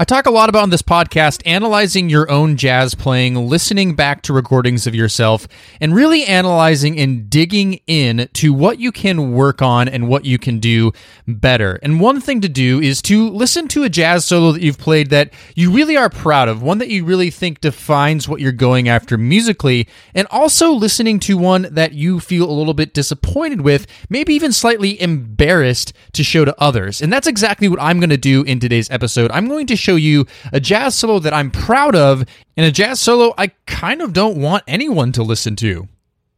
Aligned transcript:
I 0.00 0.04
talk 0.04 0.26
a 0.26 0.30
lot 0.30 0.48
about 0.48 0.62
on 0.62 0.70
this 0.70 0.80
podcast 0.80 1.42
analyzing 1.44 2.08
your 2.08 2.30
own 2.30 2.56
jazz 2.56 2.94
playing, 2.94 3.34
listening 3.34 3.96
back 3.96 4.22
to 4.22 4.32
recordings 4.32 4.86
of 4.86 4.94
yourself, 4.94 5.48
and 5.80 5.92
really 5.92 6.24
analyzing 6.24 6.96
and 7.00 7.28
digging 7.28 7.80
in 7.88 8.28
to 8.34 8.52
what 8.52 8.78
you 8.78 8.92
can 8.92 9.32
work 9.32 9.60
on 9.60 9.88
and 9.88 10.06
what 10.06 10.24
you 10.24 10.38
can 10.38 10.60
do 10.60 10.92
better. 11.26 11.80
And 11.82 11.98
one 11.98 12.20
thing 12.20 12.40
to 12.42 12.48
do 12.48 12.80
is 12.80 13.02
to 13.02 13.28
listen 13.28 13.66
to 13.66 13.82
a 13.82 13.88
jazz 13.88 14.24
solo 14.24 14.52
that 14.52 14.62
you've 14.62 14.78
played 14.78 15.10
that 15.10 15.32
you 15.56 15.72
really 15.72 15.96
are 15.96 16.08
proud 16.08 16.46
of, 16.46 16.62
one 16.62 16.78
that 16.78 16.90
you 16.90 17.04
really 17.04 17.30
think 17.30 17.60
defines 17.60 18.28
what 18.28 18.40
you're 18.40 18.52
going 18.52 18.88
after 18.88 19.18
musically, 19.18 19.88
and 20.14 20.28
also 20.30 20.70
listening 20.70 21.18
to 21.18 21.36
one 21.36 21.66
that 21.72 21.94
you 21.94 22.20
feel 22.20 22.48
a 22.48 22.54
little 22.54 22.72
bit 22.72 22.94
disappointed 22.94 23.62
with, 23.62 23.84
maybe 24.08 24.32
even 24.32 24.52
slightly 24.52 25.02
embarrassed 25.02 25.92
to 26.12 26.22
show 26.22 26.44
to 26.44 26.54
others. 26.62 27.02
And 27.02 27.12
that's 27.12 27.26
exactly 27.26 27.66
what 27.66 27.82
I'm 27.82 27.98
going 27.98 28.10
to 28.10 28.16
do 28.16 28.44
in 28.44 28.60
today's 28.60 28.88
episode. 28.92 29.32
I'm 29.32 29.48
going 29.48 29.66
to 29.66 29.87
show 29.88 29.96
you 29.96 30.26
a 30.52 30.60
jazz 30.60 30.94
solo 30.94 31.18
that 31.18 31.32
I'm 31.32 31.50
proud 31.50 31.96
of 31.96 32.22
and 32.58 32.66
a 32.66 32.70
jazz 32.70 33.00
solo 33.00 33.32
I 33.38 33.52
kind 33.66 34.02
of 34.02 34.12
don't 34.12 34.36
want 34.36 34.62
anyone 34.68 35.12
to 35.12 35.22
listen 35.22 35.56
to. 35.56 35.88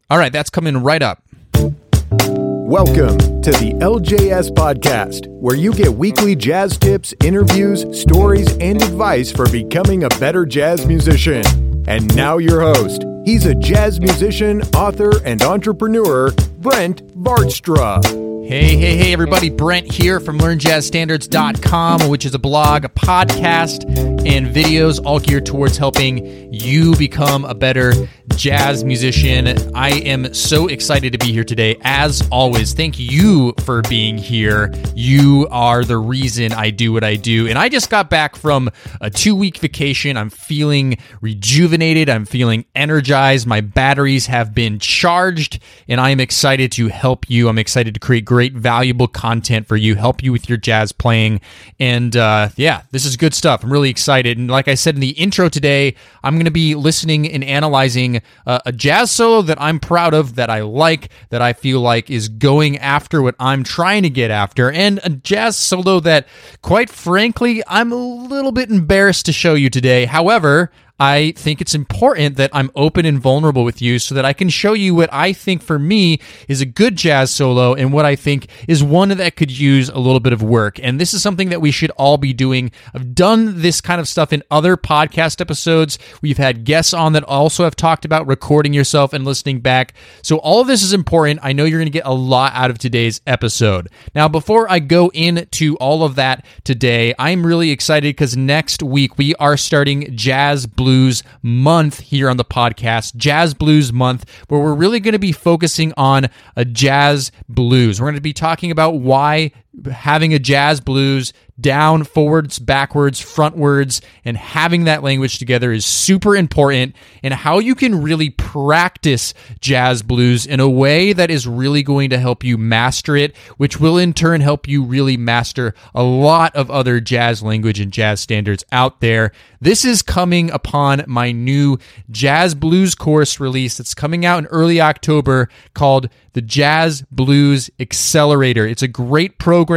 All 0.09 0.19
right, 0.19 0.33
that's 0.33 0.51
coming 0.51 0.77
right 0.77 1.03
up. 1.03 1.25
Welcome 1.57 3.19
to 3.43 3.51
the 3.51 3.75
LJS 3.81 4.51
Podcast, 4.51 5.27
where 5.27 5.57
you 5.57 5.73
get 5.73 5.93
weekly 5.93 6.37
jazz 6.37 6.79
tips, 6.79 7.13
interviews, 7.25 7.85
stories, 8.01 8.57
and 8.59 8.81
advice 8.81 9.33
for 9.33 9.49
becoming 9.51 10.05
a 10.05 10.09
better 10.21 10.47
jazz 10.47 10.87
musician. 10.87 11.45
And 11.89 12.15
now, 12.15 12.39
your 12.39 12.61
host. 12.61 13.05
He's 13.25 13.47
a 13.47 13.55
jazz 13.57 13.99
musician, 13.99 14.63
author, 14.77 15.11
and 15.25 15.43
entrepreneur, 15.43 16.31
Brent 16.61 17.05
Vaartstra. 17.19 18.30
Hey, 18.43 18.77
hey, 18.77 18.97
hey, 18.97 19.13
everybody. 19.13 19.49
Brent 19.51 19.93
here 19.93 20.19
from 20.19 20.39
LearnJazzStandards.com, 20.39 22.09
which 22.09 22.25
is 22.25 22.35
a 22.35 22.39
blog, 22.39 22.85
a 22.85 22.89
podcast, 22.89 24.20
and 24.27 24.49
videos 24.49 25.03
all 25.05 25.19
geared 25.19 25.47
towards 25.47 25.79
helping 25.79 26.53
you 26.53 26.95
become 26.97 27.47
a 27.47 27.55
better 27.55 27.93
jazz 28.37 28.85
musician. 28.85 29.49
I 29.75 29.93
am 30.01 30.35
so 30.35 30.67
excited 30.67 31.13
to 31.13 31.19
be 31.19 31.33
here 31.33 31.45
today. 31.45 31.77
As 31.83 32.27
always, 32.31 32.75
thank 32.75 32.99
you 32.99 33.55
for 33.65 33.81
being 33.83 34.19
here. 34.19 34.73
You 34.95 35.49
are 35.51 35.85
the 35.85 35.97
reason 35.97 36.53
I 36.53 36.69
do 36.69 36.93
what 36.93 37.03
I 37.03 37.17
do. 37.17 37.49
And 37.49 37.59
I 37.59 37.71
just 37.71 37.89
got 37.89 38.11
back 38.11 38.37
from 38.37 38.71
a 39.01 39.09
two 39.09 39.35
week 39.35 39.57
vacation. 39.57 40.19
I'm 40.19 40.31
feeling 40.31 40.99
rejuvenated, 41.23 42.11
I'm 42.11 42.27
feeling 42.27 42.67
energized. 42.75 43.47
My 43.47 43.63
batteries 43.63 44.27
have 44.27 44.55
been 44.55 44.79
charged, 44.79 45.63
and 45.89 45.99
I 45.99 46.11
am 46.11 46.21
excited 46.21 46.73
to 46.73 46.89
help 46.89 47.29
you. 47.31 47.49
I'm 47.49 47.59
excited 47.59 47.95
to 47.95 48.01
create 48.01 48.27
great, 48.27 48.53
valuable 48.53 49.09
content 49.09 49.67
for 49.67 49.77
you, 49.77 49.95
help 49.95 50.23
you 50.23 50.31
with 50.31 50.49
your 50.49 50.59
jazz 50.59 50.93
playing. 50.93 51.41
And 51.79 52.15
uh, 52.17 52.51
yeah, 52.57 52.83
this 52.91 53.07
is 53.07 53.17
good 53.17 53.35
stuff. 53.35 53.65
I'm 53.65 53.73
really 53.73 53.89
excited. 53.89 54.10
And 54.11 54.51
like 54.51 54.69
I 54.69 54.75
said 54.75 54.95
in 54.95 55.01
the 55.01 55.11
intro 55.11 55.49
today, 55.49 55.95
I'm 56.23 56.35
going 56.35 56.45
to 56.45 56.51
be 56.51 56.75
listening 56.75 57.31
and 57.31 57.45
analyzing 57.45 58.21
uh, 58.47 58.59
a 58.67 58.73
jazz 58.73 59.11
solo 59.11 59.43
that 59.43 59.61
I'm 59.61 59.79
proud 59.79 60.15
of, 60.15 60.35
that 60.35 60.51
I 60.51 60.63
like, 60.63 61.11
that 61.31 61.41
I 61.41 61.53
feel 61.53 61.81
like 61.81 62.11
is 62.11 62.29
going 62.29 62.77
after 62.79 63.23
what 63.23 63.37
I'm 63.39 63.63
trying 63.63 64.03
to 64.03 64.11
get 64.11 64.31
after, 64.31 64.71
and 64.71 65.01
a 65.05 65.11
jazz 65.11 65.57
solo 65.57 66.01
that, 66.01 66.27
quite 66.63 66.91
frankly, 66.91 67.63
I'm 67.67 67.93
a 67.93 67.97
little 67.97 68.53
bit 68.53 68.71
embarrassed 68.71 69.27
to 69.27 69.33
show 69.33 69.55
you 69.55 69.71
today. 69.71 70.05
However, 70.07 70.73
I 71.01 71.33
think 71.33 71.63
it's 71.63 71.75
important 71.75 72.37
that 72.37 72.51
I'm 72.53 72.71
open 72.77 73.07
and 73.07 73.19
vulnerable 73.19 73.65
with 73.65 73.81
you 73.81 73.99
so 73.99 74.15
that 74.15 74.27
I 74.27 74.35
can 74.35 74.51
show 74.51 74.75
you 74.75 74.95
what 74.95 75.11
I 75.11 75.33
think 75.33 75.63
for 75.63 75.79
me 75.79 76.21
is 76.47 76.61
a 76.61 76.67
good 76.67 76.95
jazz 76.95 77.35
solo 77.35 77.73
and 77.73 77.91
what 77.91 78.05
I 78.05 78.17
think 78.17 78.49
is 78.69 78.85
one 78.85 79.09
that 79.09 79.35
could 79.35 79.51
use 79.51 79.89
a 79.89 79.99
little 79.99 80.21
bit 80.21 80.35
of 80.35 80.43
work. 80.43 80.79
And 80.83 81.01
this 81.01 81.15
is 81.15 81.23
something 81.23 81.49
that 81.49 81.63
we 81.63 81.71
should 81.71 81.91
all 81.93 82.19
be 82.19 82.35
doing. 82.35 82.71
I've 82.93 83.15
done 83.15 83.63
this 83.63 83.81
kind 83.81 83.99
of 83.99 84.09
stuff 84.09 84.31
in 84.31 84.43
other 84.51 84.77
podcast 84.77 85.41
episodes. 85.41 85.99
We've 86.21 86.37
had 86.37 86.65
guests 86.65 86.93
on 86.93 87.15
that 87.15 87.25
also 87.25 87.65
have 87.65 87.77
talked 87.77 88.05
about 88.05 88.27
recording 88.27 88.75
yourself 88.75 89.15
and 89.15 89.25
listening 89.25 89.61
back. 89.61 89.95
So 90.23 90.37
all 90.37 90.61
of 90.61 90.67
this 90.67 90.83
is 90.83 90.93
important. 90.93 91.41
I 91.43 91.55
know 91.55 91.65
you're 91.65 91.79
going 91.79 91.87
to 91.87 91.91
get 91.91 92.05
a 92.05 92.13
lot 92.13 92.53
out 92.55 92.69
of 92.69 92.77
today's 92.77 93.23
episode. 93.27 93.89
Now, 94.15 94.29
before 94.29 94.71
I 94.71 94.81
go 94.81 95.09
into 95.15 95.77
all 95.77 96.05
of 96.05 96.17
that 96.17 96.45
today, 96.65 97.15
I'm 97.19 97.47
really 97.47 97.71
excited 97.71 98.11
because 98.11 98.37
next 98.37 98.83
week 98.83 99.17
we 99.17 99.35
are 99.37 99.57
starting 99.57 100.15
Jazz 100.15 100.67
Blues 100.67 100.90
Blues 100.91 101.23
month 101.41 102.01
here 102.01 102.29
on 102.29 102.37
the 102.37 102.45
podcast, 102.45 103.15
Jazz 103.15 103.55
Blues 103.55 103.93
Month, 103.93 104.29
where 104.49 104.59
we're 104.59 104.75
really 104.75 104.99
going 104.99 105.13
to 105.13 105.21
be 105.21 105.31
focusing 105.31 105.93
on 105.97 106.27
a 106.57 106.65
jazz 106.65 107.31
blues. 107.49 108.01
We're 108.01 108.09
going 108.09 108.17
to 108.17 108.21
be 108.21 108.33
talking 108.33 108.73
about 108.73 108.97
why 108.97 109.53
having 109.91 110.35
a 110.35 110.39
jazz 110.39 110.81
blues 110.81 111.33
down, 111.61 112.05
forwards, 112.05 112.59
backwards, 112.59 113.21
frontwards, 113.21 114.01
and 114.25 114.37
having 114.37 114.85
that 114.85 115.03
language 115.03 115.39
together 115.39 115.73
is 115.73 115.85
super 115.85 116.35
important, 116.35 116.97
and 117.23 117.35
how 117.35 117.59
you 117.59 117.75
can 117.75 118.03
really 118.03 118.31
practice 118.31 119.35
jazz 119.61 120.03
blues 120.03 120.47
in 120.47 120.59
a 120.59 120.69
way 120.69 121.13
that 121.13 121.31
is 121.31 121.47
really 121.47 121.83
going 121.83 122.09
to 122.11 122.19
help 122.19 122.43
you 122.43 122.57
master 122.57 123.17
it, 123.17 123.37
which 123.59 123.79
will 123.79 123.99
in 123.99 124.15
turn 124.15 124.41
help 124.41 124.67
you 124.67 124.83
really 124.83 125.17
master 125.17 125.75
a 125.95 126.03
lot 126.03 126.55
of 126.57 126.71
other 126.71 126.99
jazz 126.99 127.43
language 127.43 127.79
and 127.79 127.93
jazz 127.93 128.21
standards 128.21 128.65
out 128.73 129.01
there. 129.01 129.31
This 129.61 129.85
is 129.85 130.03
coming 130.03 130.51
upon 130.51 131.05
my 131.07 131.33
new 131.33 131.79
jazz 132.11 132.55
blues 132.55 132.95
course 132.95 133.39
release 133.39 133.77
that's 133.77 133.95
coming 133.95 134.25
out 134.25 134.39
in 134.39 134.47
early 134.47 134.81
October 134.81 135.51
called 135.75 136.09
the 136.33 136.41
Jazz 136.41 137.03
Blues 137.11 137.71
Accelerator. 137.81 138.67
It's 138.67 138.83
a 138.83 138.89
great 138.89 139.39
program. 139.39 139.70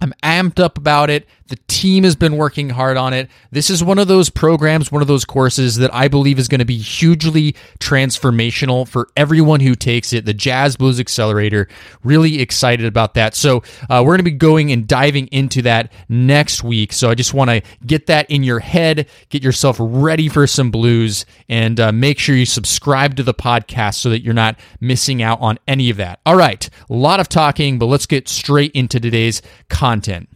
I'm 0.00 0.14
amped 0.22 0.60
up 0.60 0.78
about 0.78 1.10
it. 1.10 1.26
The 1.48 1.58
team 1.66 2.04
has 2.04 2.14
been 2.14 2.36
working 2.36 2.68
hard 2.68 2.98
on 2.98 3.14
it. 3.14 3.30
This 3.50 3.70
is 3.70 3.82
one 3.82 3.98
of 3.98 4.06
those 4.06 4.28
programs, 4.28 4.92
one 4.92 5.00
of 5.00 5.08
those 5.08 5.24
courses 5.24 5.76
that 5.76 5.92
I 5.94 6.08
believe 6.08 6.38
is 6.38 6.46
going 6.46 6.58
to 6.58 6.66
be 6.66 6.76
hugely 6.76 7.56
transformational 7.80 8.86
for 8.86 9.08
everyone 9.16 9.60
who 9.60 9.74
takes 9.74 10.12
it. 10.12 10.26
The 10.26 10.34
Jazz 10.34 10.76
Blues 10.76 11.00
Accelerator. 11.00 11.66
Really 12.04 12.42
excited 12.42 12.84
about 12.84 13.14
that. 13.14 13.34
So, 13.34 13.62
uh, 13.88 14.02
we're 14.04 14.12
going 14.12 14.18
to 14.18 14.24
be 14.24 14.30
going 14.32 14.72
and 14.72 14.86
diving 14.86 15.28
into 15.28 15.62
that 15.62 15.90
next 16.10 16.62
week. 16.62 16.92
So, 16.92 17.08
I 17.08 17.14
just 17.14 17.32
want 17.32 17.48
to 17.48 17.62
get 17.86 18.06
that 18.08 18.30
in 18.30 18.42
your 18.42 18.60
head, 18.60 19.08
get 19.30 19.42
yourself 19.42 19.76
ready 19.80 20.28
for 20.28 20.46
some 20.46 20.70
blues, 20.70 21.24
and 21.48 21.80
uh, 21.80 21.92
make 21.92 22.18
sure 22.18 22.36
you 22.36 22.44
subscribe 22.46 23.16
to 23.16 23.22
the 23.22 23.34
podcast 23.34 23.94
so 23.94 24.10
that 24.10 24.22
you're 24.22 24.34
not 24.34 24.58
missing 24.80 25.22
out 25.22 25.40
on 25.40 25.58
any 25.66 25.88
of 25.88 25.96
that. 25.96 26.20
All 26.26 26.36
right, 26.36 26.68
a 26.90 26.94
lot 26.94 27.20
of 27.20 27.28
talking, 27.28 27.78
but 27.78 27.86
let's 27.86 28.06
get 28.06 28.28
straight 28.28 28.72
into 28.72 29.00
today's 29.00 29.40
content. 29.70 30.28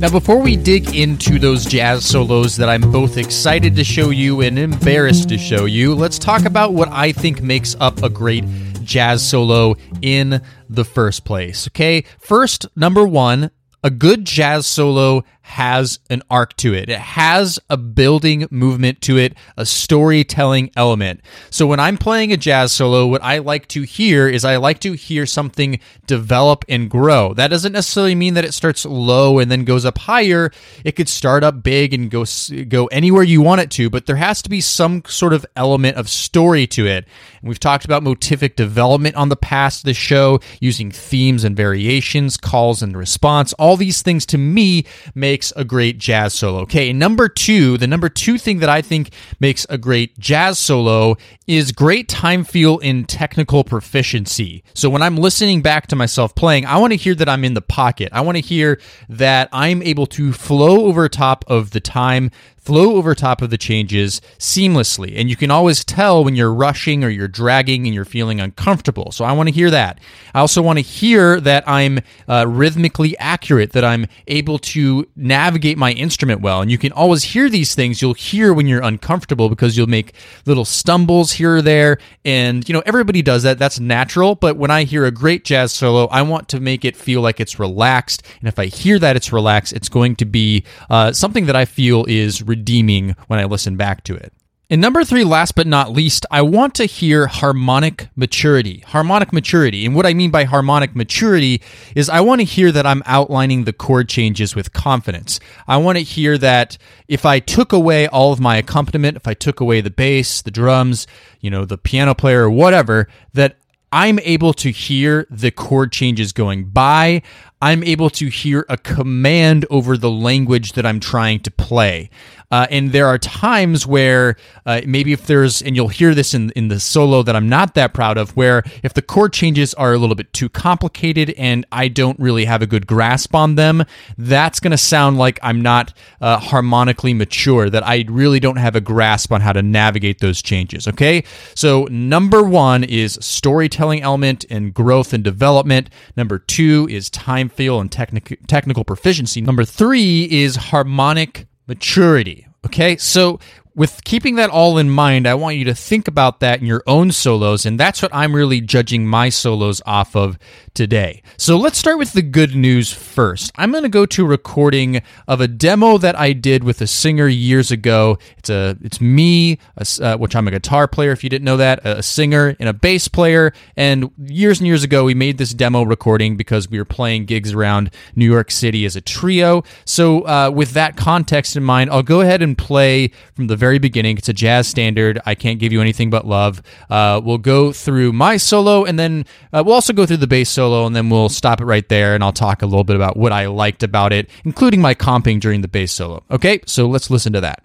Now, 0.00 0.10
before 0.10 0.40
we 0.40 0.54
dig 0.54 0.94
into 0.94 1.40
those 1.40 1.64
jazz 1.64 2.04
solos 2.04 2.56
that 2.58 2.68
I'm 2.68 2.92
both 2.92 3.16
excited 3.16 3.74
to 3.74 3.82
show 3.82 4.10
you 4.10 4.42
and 4.42 4.56
embarrassed 4.56 5.28
to 5.30 5.38
show 5.38 5.64
you, 5.64 5.92
let's 5.92 6.20
talk 6.20 6.44
about 6.44 6.72
what 6.72 6.86
I 6.92 7.10
think 7.10 7.42
makes 7.42 7.74
up 7.80 8.04
a 8.04 8.08
great 8.08 8.44
jazz 8.84 9.28
solo 9.28 9.74
in 10.00 10.40
the 10.70 10.84
first 10.84 11.24
place. 11.24 11.66
Okay, 11.66 12.04
first, 12.20 12.68
number 12.76 13.04
one, 13.04 13.50
a 13.82 13.90
good 13.90 14.24
jazz 14.24 14.68
solo 14.68 15.24
has 15.48 15.98
an 16.10 16.22
arc 16.30 16.54
to 16.58 16.74
it. 16.74 16.90
It 16.90 16.98
has 16.98 17.58
a 17.70 17.76
building 17.78 18.46
movement 18.50 19.00
to 19.02 19.16
it, 19.16 19.34
a 19.56 19.64
storytelling 19.64 20.70
element. 20.76 21.22
So 21.48 21.66
when 21.66 21.80
I'm 21.80 21.96
playing 21.96 22.32
a 22.32 22.36
jazz 22.36 22.70
solo, 22.70 23.06
what 23.06 23.24
I 23.24 23.38
like 23.38 23.66
to 23.68 23.82
hear 23.82 24.28
is 24.28 24.44
I 24.44 24.56
like 24.56 24.78
to 24.80 24.92
hear 24.92 25.24
something 25.24 25.80
develop 26.06 26.66
and 26.68 26.90
grow. 26.90 27.32
That 27.32 27.48
doesn't 27.48 27.72
necessarily 27.72 28.14
mean 28.14 28.34
that 28.34 28.44
it 28.44 28.52
starts 28.52 28.84
low 28.84 29.38
and 29.38 29.50
then 29.50 29.64
goes 29.64 29.86
up 29.86 29.96
higher. 29.98 30.50
It 30.84 30.92
could 30.96 31.08
start 31.08 31.42
up 31.42 31.62
big 31.62 31.94
and 31.94 32.10
go 32.10 32.24
go 32.68 32.86
anywhere 32.86 33.22
you 33.22 33.40
want 33.40 33.62
it 33.62 33.70
to, 33.72 33.88
but 33.88 34.04
there 34.04 34.16
has 34.16 34.42
to 34.42 34.50
be 34.50 34.60
some 34.60 35.02
sort 35.06 35.32
of 35.32 35.46
element 35.56 35.96
of 35.96 36.08
story 36.08 36.66
to 36.68 36.86
it. 36.86 37.06
And 37.40 37.48
we've 37.48 37.58
talked 37.58 37.86
about 37.86 38.04
motivic 38.04 38.54
development 38.54 39.16
on 39.16 39.28
the 39.28 39.36
past 39.36 39.84
the 39.84 39.94
show 39.94 40.40
using 40.60 40.90
themes 40.90 41.42
and 41.42 41.56
variations, 41.56 42.36
calls 42.36 42.82
and 42.82 42.96
response. 42.96 43.54
All 43.54 43.76
these 43.76 44.02
things 44.02 44.26
to 44.26 44.38
me 44.38 44.84
make 45.14 45.37
makes 45.38 45.52
a 45.54 45.64
great 45.64 45.98
jazz 45.98 46.34
solo. 46.34 46.62
Okay, 46.62 46.92
number 46.92 47.28
two, 47.28 47.78
the 47.78 47.86
number 47.86 48.08
two 48.08 48.38
thing 48.38 48.58
that 48.58 48.68
I 48.68 48.82
think 48.82 49.12
makes 49.38 49.64
a 49.70 49.78
great 49.78 50.18
jazz 50.18 50.58
solo 50.58 51.16
is 51.46 51.70
great 51.70 52.08
time 52.08 52.42
feel 52.42 52.78
in 52.78 53.04
technical 53.04 53.62
proficiency. 53.62 54.64
So 54.74 54.90
when 54.90 55.00
I'm 55.00 55.16
listening 55.16 55.62
back 55.62 55.86
to 55.88 55.96
myself 55.96 56.34
playing, 56.34 56.66
I 56.66 56.78
want 56.78 56.92
to 56.92 56.96
hear 56.96 57.14
that 57.14 57.28
I'm 57.28 57.44
in 57.44 57.54
the 57.54 57.62
pocket. 57.62 58.08
I 58.10 58.20
want 58.22 58.36
to 58.36 58.42
hear 58.42 58.80
that 59.08 59.48
I'm 59.52 59.80
able 59.82 60.06
to 60.06 60.32
flow 60.32 60.86
over 60.86 61.08
top 61.08 61.44
of 61.46 61.70
the 61.70 61.80
time 61.80 62.32
flow 62.68 62.96
over 62.96 63.14
top 63.14 63.40
of 63.40 63.48
the 63.48 63.56
changes 63.56 64.20
seamlessly. 64.38 65.14
And 65.16 65.30
you 65.30 65.36
can 65.36 65.50
always 65.50 65.82
tell 65.86 66.22
when 66.22 66.36
you're 66.36 66.52
rushing 66.52 67.02
or 67.02 67.08
you're 67.08 67.26
dragging 67.26 67.86
and 67.86 67.94
you're 67.94 68.04
feeling 68.04 68.40
uncomfortable. 68.40 69.10
So 69.10 69.24
I 69.24 69.32
want 69.32 69.48
to 69.48 69.54
hear 69.54 69.70
that. 69.70 69.98
I 70.34 70.40
also 70.40 70.60
want 70.60 70.78
to 70.78 70.82
hear 70.82 71.40
that 71.40 71.66
I'm 71.66 72.00
uh, 72.28 72.44
rhythmically 72.46 73.16
accurate, 73.16 73.72
that 73.72 73.86
I'm 73.86 74.04
able 74.26 74.58
to 74.58 75.08
navigate 75.16 75.78
my 75.78 75.92
instrument 75.92 76.42
well. 76.42 76.60
And 76.60 76.70
you 76.70 76.76
can 76.76 76.92
always 76.92 77.22
hear 77.22 77.48
these 77.48 77.74
things. 77.74 78.02
You'll 78.02 78.12
hear 78.12 78.52
when 78.52 78.66
you're 78.66 78.82
uncomfortable 78.82 79.48
because 79.48 79.78
you'll 79.78 79.86
make 79.86 80.12
little 80.44 80.66
stumbles 80.66 81.32
here 81.32 81.56
or 81.56 81.62
there. 81.62 81.96
And, 82.26 82.68
you 82.68 82.74
know, 82.74 82.82
everybody 82.84 83.22
does 83.22 83.44
that. 83.44 83.58
That's 83.58 83.80
natural. 83.80 84.34
But 84.34 84.58
when 84.58 84.70
I 84.70 84.84
hear 84.84 85.06
a 85.06 85.10
great 85.10 85.46
jazz 85.46 85.72
solo, 85.72 86.04
I 86.08 86.20
want 86.20 86.50
to 86.50 86.60
make 86.60 86.84
it 86.84 86.98
feel 86.98 87.22
like 87.22 87.40
it's 87.40 87.58
relaxed. 87.58 88.22
And 88.40 88.48
if 88.48 88.58
I 88.58 88.66
hear 88.66 88.98
that 88.98 89.16
it's 89.16 89.32
relaxed, 89.32 89.72
it's 89.72 89.88
going 89.88 90.16
to 90.16 90.26
be 90.26 90.64
uh, 90.90 91.12
something 91.12 91.46
that 91.46 91.56
I 91.56 91.64
feel 91.64 92.04
is 92.06 92.42
redeeming 92.58 93.14
when 93.28 93.38
I 93.38 93.44
listen 93.44 93.76
back 93.76 94.04
to 94.04 94.14
it. 94.14 94.32
And 94.70 94.82
number 94.82 95.02
three, 95.02 95.24
last 95.24 95.54
but 95.54 95.66
not 95.66 95.92
least, 95.92 96.26
I 96.30 96.42
want 96.42 96.74
to 96.74 96.84
hear 96.84 97.26
harmonic 97.26 98.10
maturity. 98.14 98.80
Harmonic 98.80 99.32
maturity. 99.32 99.86
And 99.86 99.94
what 99.94 100.04
I 100.04 100.12
mean 100.12 100.30
by 100.30 100.44
harmonic 100.44 100.94
maturity 100.94 101.62
is 101.94 102.10
I 102.10 102.20
want 102.20 102.42
to 102.42 102.44
hear 102.44 102.70
that 102.72 102.84
I'm 102.84 103.02
outlining 103.06 103.64
the 103.64 103.72
chord 103.72 104.10
changes 104.10 104.54
with 104.54 104.74
confidence. 104.74 105.40
I 105.66 105.78
want 105.78 105.96
to 105.96 106.04
hear 106.04 106.36
that 106.38 106.76
if 107.06 107.24
I 107.24 107.38
took 107.38 107.72
away 107.72 108.08
all 108.08 108.30
of 108.30 108.40
my 108.40 108.56
accompaniment, 108.58 109.16
if 109.16 109.26
I 109.26 109.32
took 109.32 109.60
away 109.60 109.80
the 109.80 109.90
bass, 109.90 110.42
the 110.42 110.50
drums, 110.50 111.06
you 111.40 111.48
know, 111.48 111.64
the 111.64 111.78
piano 111.78 112.14
player 112.14 112.42
or 112.42 112.50
whatever, 112.50 113.08
that 113.32 113.56
I'm 113.90 114.18
able 114.18 114.52
to 114.54 114.70
hear 114.70 115.26
the 115.30 115.50
chord 115.50 115.92
changes 115.92 116.34
going 116.34 116.64
by. 116.64 117.22
I'm 117.60 117.82
able 117.82 118.10
to 118.10 118.28
hear 118.28 118.64
a 118.68 118.76
command 118.76 119.66
over 119.68 119.96
the 119.96 120.10
language 120.10 120.72
that 120.72 120.86
I'm 120.86 121.00
trying 121.00 121.40
to 121.40 121.50
play. 121.50 122.10
Uh, 122.50 122.66
and 122.70 122.92
there 122.92 123.06
are 123.06 123.18
times 123.18 123.86
where 123.86 124.36
uh, 124.64 124.80
maybe 124.86 125.12
if 125.12 125.26
there's, 125.26 125.60
and 125.60 125.76
you'll 125.76 125.88
hear 125.88 126.14
this 126.14 126.32
in, 126.32 126.50
in 126.50 126.68
the 126.68 126.80
solo 126.80 127.22
that 127.22 127.36
I'm 127.36 127.48
not 127.48 127.74
that 127.74 127.92
proud 127.92 128.16
of, 128.16 128.34
where 128.36 128.62
if 128.82 128.94
the 128.94 129.02
chord 129.02 129.32
changes 129.32 129.74
are 129.74 129.92
a 129.92 129.98
little 129.98 130.14
bit 130.14 130.32
too 130.32 130.48
complicated 130.48 131.34
and 131.36 131.66
I 131.70 131.88
don't 131.88 132.18
really 132.18 132.46
have 132.46 132.62
a 132.62 132.66
good 132.66 132.86
grasp 132.86 133.34
on 133.34 133.56
them, 133.56 133.84
that's 134.16 134.60
going 134.60 134.70
to 134.70 134.78
sound 134.78 135.18
like 135.18 135.38
I'm 135.42 135.60
not 135.60 135.92
uh, 136.20 136.38
harmonically 136.38 137.12
mature, 137.12 137.68
that 137.68 137.86
I 137.86 138.06
really 138.08 138.40
don't 138.40 138.56
have 138.56 138.76
a 138.76 138.80
grasp 138.80 139.30
on 139.30 139.42
how 139.42 139.52
to 139.52 139.62
navigate 139.62 140.20
those 140.20 140.40
changes. 140.40 140.88
Okay. 140.88 141.24
So, 141.54 141.86
number 141.90 142.42
one 142.42 142.82
is 142.82 143.18
storytelling 143.20 144.00
element 144.00 144.46
and 144.48 144.72
growth 144.72 145.12
and 145.12 145.22
development. 145.22 145.90
Number 146.16 146.38
two 146.38 146.88
is 146.90 147.10
time 147.10 147.47
feel 147.52 147.80
and 147.80 147.90
technic- 147.90 148.40
technical 148.46 148.84
proficiency. 148.84 149.40
Number 149.40 149.64
three 149.64 150.24
is 150.30 150.56
harmonic 150.56 151.46
maturity. 151.66 152.46
Okay, 152.66 152.96
so 152.96 153.38
with 153.78 154.02
keeping 154.02 154.34
that 154.34 154.50
all 154.50 154.76
in 154.76 154.90
mind, 154.90 155.24
I 155.28 155.34
want 155.34 155.56
you 155.56 155.64
to 155.66 155.74
think 155.74 156.08
about 156.08 156.40
that 156.40 156.58
in 156.60 156.66
your 156.66 156.82
own 156.88 157.12
solos, 157.12 157.64
and 157.64 157.78
that's 157.78 158.02
what 158.02 158.12
I'm 158.12 158.34
really 158.34 158.60
judging 158.60 159.06
my 159.06 159.28
solos 159.28 159.80
off 159.86 160.16
of 160.16 160.36
today. 160.74 161.22
So 161.36 161.56
let's 161.56 161.78
start 161.78 161.98
with 161.98 162.12
the 162.12 162.22
good 162.22 162.56
news 162.56 162.92
first. 162.92 163.52
I'm 163.56 163.70
going 163.70 163.84
to 163.84 163.88
go 163.88 164.04
to 164.06 164.24
a 164.24 164.28
recording 164.28 165.02
of 165.28 165.40
a 165.40 165.46
demo 165.46 165.96
that 165.98 166.18
I 166.18 166.32
did 166.32 166.64
with 166.64 166.80
a 166.80 166.88
singer 166.88 167.28
years 167.28 167.70
ago. 167.70 168.18
It's 168.36 168.50
a 168.50 168.76
it's 168.82 169.00
me, 169.00 169.58
uh, 169.76 170.16
which 170.16 170.34
I'm 170.34 170.48
a 170.48 170.50
guitar 170.50 170.88
player. 170.88 171.12
If 171.12 171.22
you 171.22 171.30
didn't 171.30 171.44
know 171.44 171.56
that, 171.56 171.84
a 171.84 172.02
singer 172.02 172.56
and 172.58 172.68
a 172.68 172.72
bass 172.72 173.06
player. 173.06 173.52
And 173.76 174.10
years 174.18 174.58
and 174.58 174.66
years 174.66 174.82
ago, 174.82 175.04
we 175.04 175.14
made 175.14 175.38
this 175.38 175.54
demo 175.54 175.82
recording 175.82 176.36
because 176.36 176.68
we 176.68 176.78
were 176.78 176.84
playing 176.84 177.26
gigs 177.26 177.52
around 177.52 177.92
New 178.16 178.26
York 178.26 178.50
City 178.50 178.84
as 178.84 178.96
a 178.96 179.00
trio. 179.00 179.62
So 179.84 180.22
uh, 180.22 180.50
with 180.52 180.72
that 180.72 180.96
context 180.96 181.54
in 181.54 181.62
mind, 181.62 181.90
I'll 181.90 182.02
go 182.02 182.22
ahead 182.22 182.42
and 182.42 182.58
play 182.58 183.12
from 183.34 183.46
the 183.46 183.56
very 183.56 183.67
very 183.68 183.78
beginning. 183.78 184.16
It's 184.16 184.30
a 184.30 184.32
jazz 184.32 184.66
standard. 184.66 185.20
I 185.26 185.34
can't 185.34 185.58
give 185.58 185.72
you 185.72 185.82
anything 185.82 186.08
but 186.08 186.26
love. 186.26 186.62
Uh, 186.88 187.20
we'll 187.22 187.36
go 187.36 187.70
through 187.70 188.14
my 188.14 188.38
solo, 188.38 188.86
and 188.86 188.98
then 188.98 189.26
uh, 189.52 189.62
we'll 189.64 189.74
also 189.74 189.92
go 189.92 190.06
through 190.06 190.16
the 190.16 190.26
bass 190.26 190.48
solo, 190.48 190.86
and 190.86 190.96
then 190.96 191.10
we'll 191.10 191.28
stop 191.28 191.60
it 191.60 191.66
right 191.66 191.86
there, 191.90 192.14
and 192.14 192.24
I'll 192.24 192.32
talk 192.32 192.62
a 192.62 192.66
little 192.66 192.82
bit 192.82 192.96
about 192.96 193.18
what 193.18 193.30
I 193.30 193.44
liked 193.48 193.82
about 193.82 194.14
it, 194.14 194.30
including 194.46 194.80
my 194.80 194.94
comping 194.94 195.38
during 195.38 195.60
the 195.60 195.68
bass 195.68 195.92
solo. 195.92 196.24
Okay, 196.30 196.60
so 196.64 196.86
let's 196.88 197.10
listen 197.10 197.34
to 197.34 197.42
that. 197.42 197.62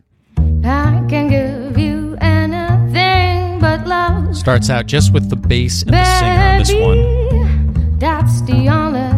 I 0.65 1.05
can 1.07 1.29
give 1.29 1.77
you 1.77 2.17
anything 2.19 3.61
but 3.61 3.87
love. 3.87 4.35
Starts 4.35 4.69
out 4.69 4.85
just 4.85 5.13
with 5.13 5.29
the 5.29 5.37
bass 5.37 5.83
and 5.83 5.91
Baby, 5.91 6.03
the 6.03 6.19
singer 6.19 6.43
on 6.43 6.57
this 6.57 6.73
one. 6.73 7.97
That's 7.97 8.41
the 8.41 8.67
only 8.67 9.12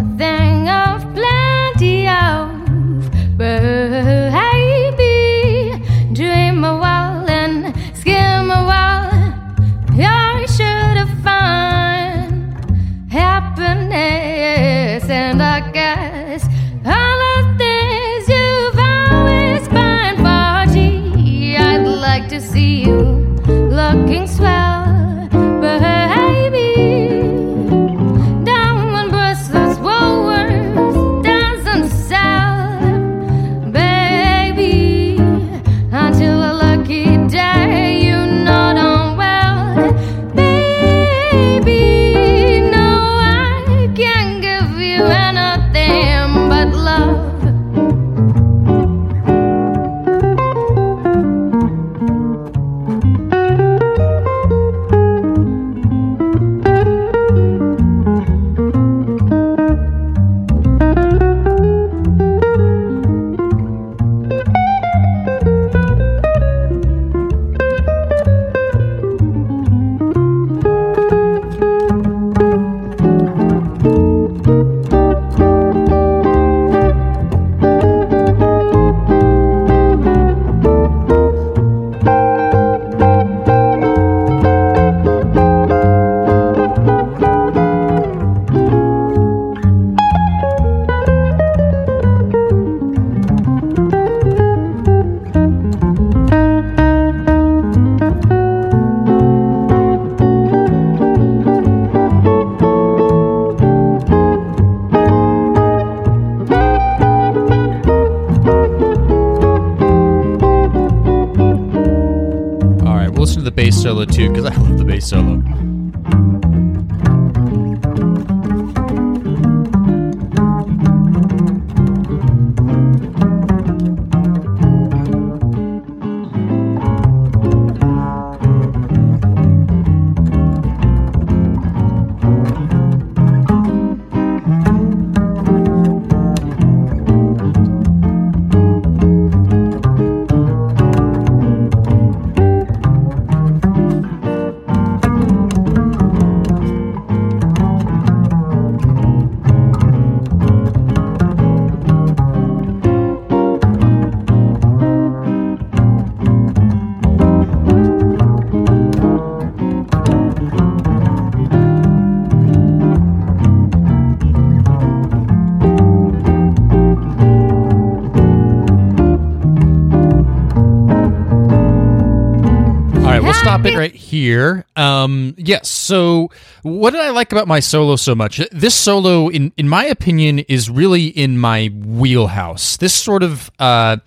here. 174.36 174.66
Um, 174.76 175.34
yes. 175.38 175.70
So, 175.70 176.30
what 176.62 176.92
did 176.92 177.02
I 177.02 177.12
like 177.12 177.32
about 177.32 177.48
my 177.48 177.62
solo 177.62 177.96
so 177.96 178.16
much? 178.16 178.42
This 178.52 178.76
solo, 178.76 179.30
in 179.30 179.54
in 179.58 179.70
my 179.70 179.86
opinion, 179.86 180.40
is 180.40 180.70
really 180.70 181.08
in 181.08 181.38
my 181.40 181.68
wheelhouse. 181.74 182.78
This 182.78 182.94
sort 182.94 183.24
of 183.24 183.50
uh, 183.60 183.98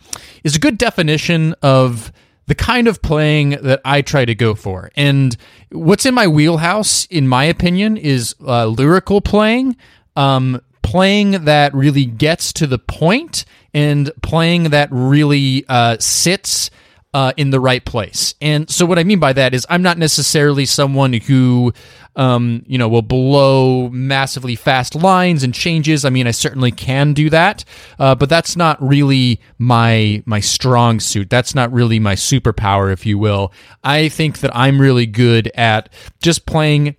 is 0.44 0.56
a 0.56 0.58
good 0.58 0.76
definition 0.76 1.54
of 1.62 2.12
the 2.46 2.54
kind 2.54 2.88
of 2.88 3.00
playing 3.02 3.50
that 3.50 3.80
I 3.84 4.02
try 4.02 4.24
to 4.24 4.34
go 4.34 4.54
for. 4.54 4.90
And 4.96 5.36
what's 5.70 6.06
in 6.06 6.14
my 6.14 6.26
wheelhouse, 6.26 7.06
in 7.06 7.28
my 7.28 7.44
opinion, 7.44 7.96
is 7.96 8.34
uh, 8.46 8.66
lyrical 8.66 9.20
playing. 9.20 9.76
Um, 10.16 10.60
playing 10.82 11.44
that 11.44 11.74
really 11.74 12.06
gets 12.06 12.52
to 12.54 12.66
the 12.66 12.78
point 12.78 13.44
and 13.74 14.10
playing 14.22 14.70
that 14.70 14.88
really 14.90 15.64
uh, 15.68 15.98
sits 16.00 16.70
uh, 17.14 17.32
in 17.36 17.50
the 17.50 17.60
right 17.60 17.84
place. 17.84 18.34
And 18.40 18.68
so, 18.68 18.84
what 18.84 18.98
I 18.98 19.04
mean 19.04 19.18
by 19.18 19.32
that 19.32 19.54
is, 19.54 19.66
I'm 19.70 19.82
not 19.82 19.98
necessarily 19.98 20.66
someone 20.66 21.12
who, 21.14 21.72
um, 22.16 22.62
you 22.66 22.76
know, 22.76 22.88
will 22.88 23.02
blow 23.02 23.88
massively 23.88 24.54
fast 24.54 24.94
lines 24.94 25.42
and 25.42 25.54
changes. 25.54 26.04
I 26.04 26.10
mean, 26.10 26.26
I 26.26 26.32
certainly 26.32 26.70
can 26.70 27.14
do 27.14 27.30
that, 27.30 27.64
uh, 27.98 28.14
but 28.14 28.28
that's 28.28 28.56
not 28.56 28.82
really 28.86 29.40
my 29.58 30.22
my 30.26 30.40
strong 30.40 31.00
suit. 31.00 31.30
That's 31.30 31.54
not 31.54 31.72
really 31.72 31.98
my 31.98 32.14
superpower, 32.14 32.92
if 32.92 33.06
you 33.06 33.18
will. 33.18 33.52
I 33.82 34.08
think 34.08 34.40
that 34.40 34.54
I'm 34.54 34.80
really 34.80 35.06
good 35.06 35.50
at 35.54 35.88
just 36.20 36.44
playing 36.44 36.96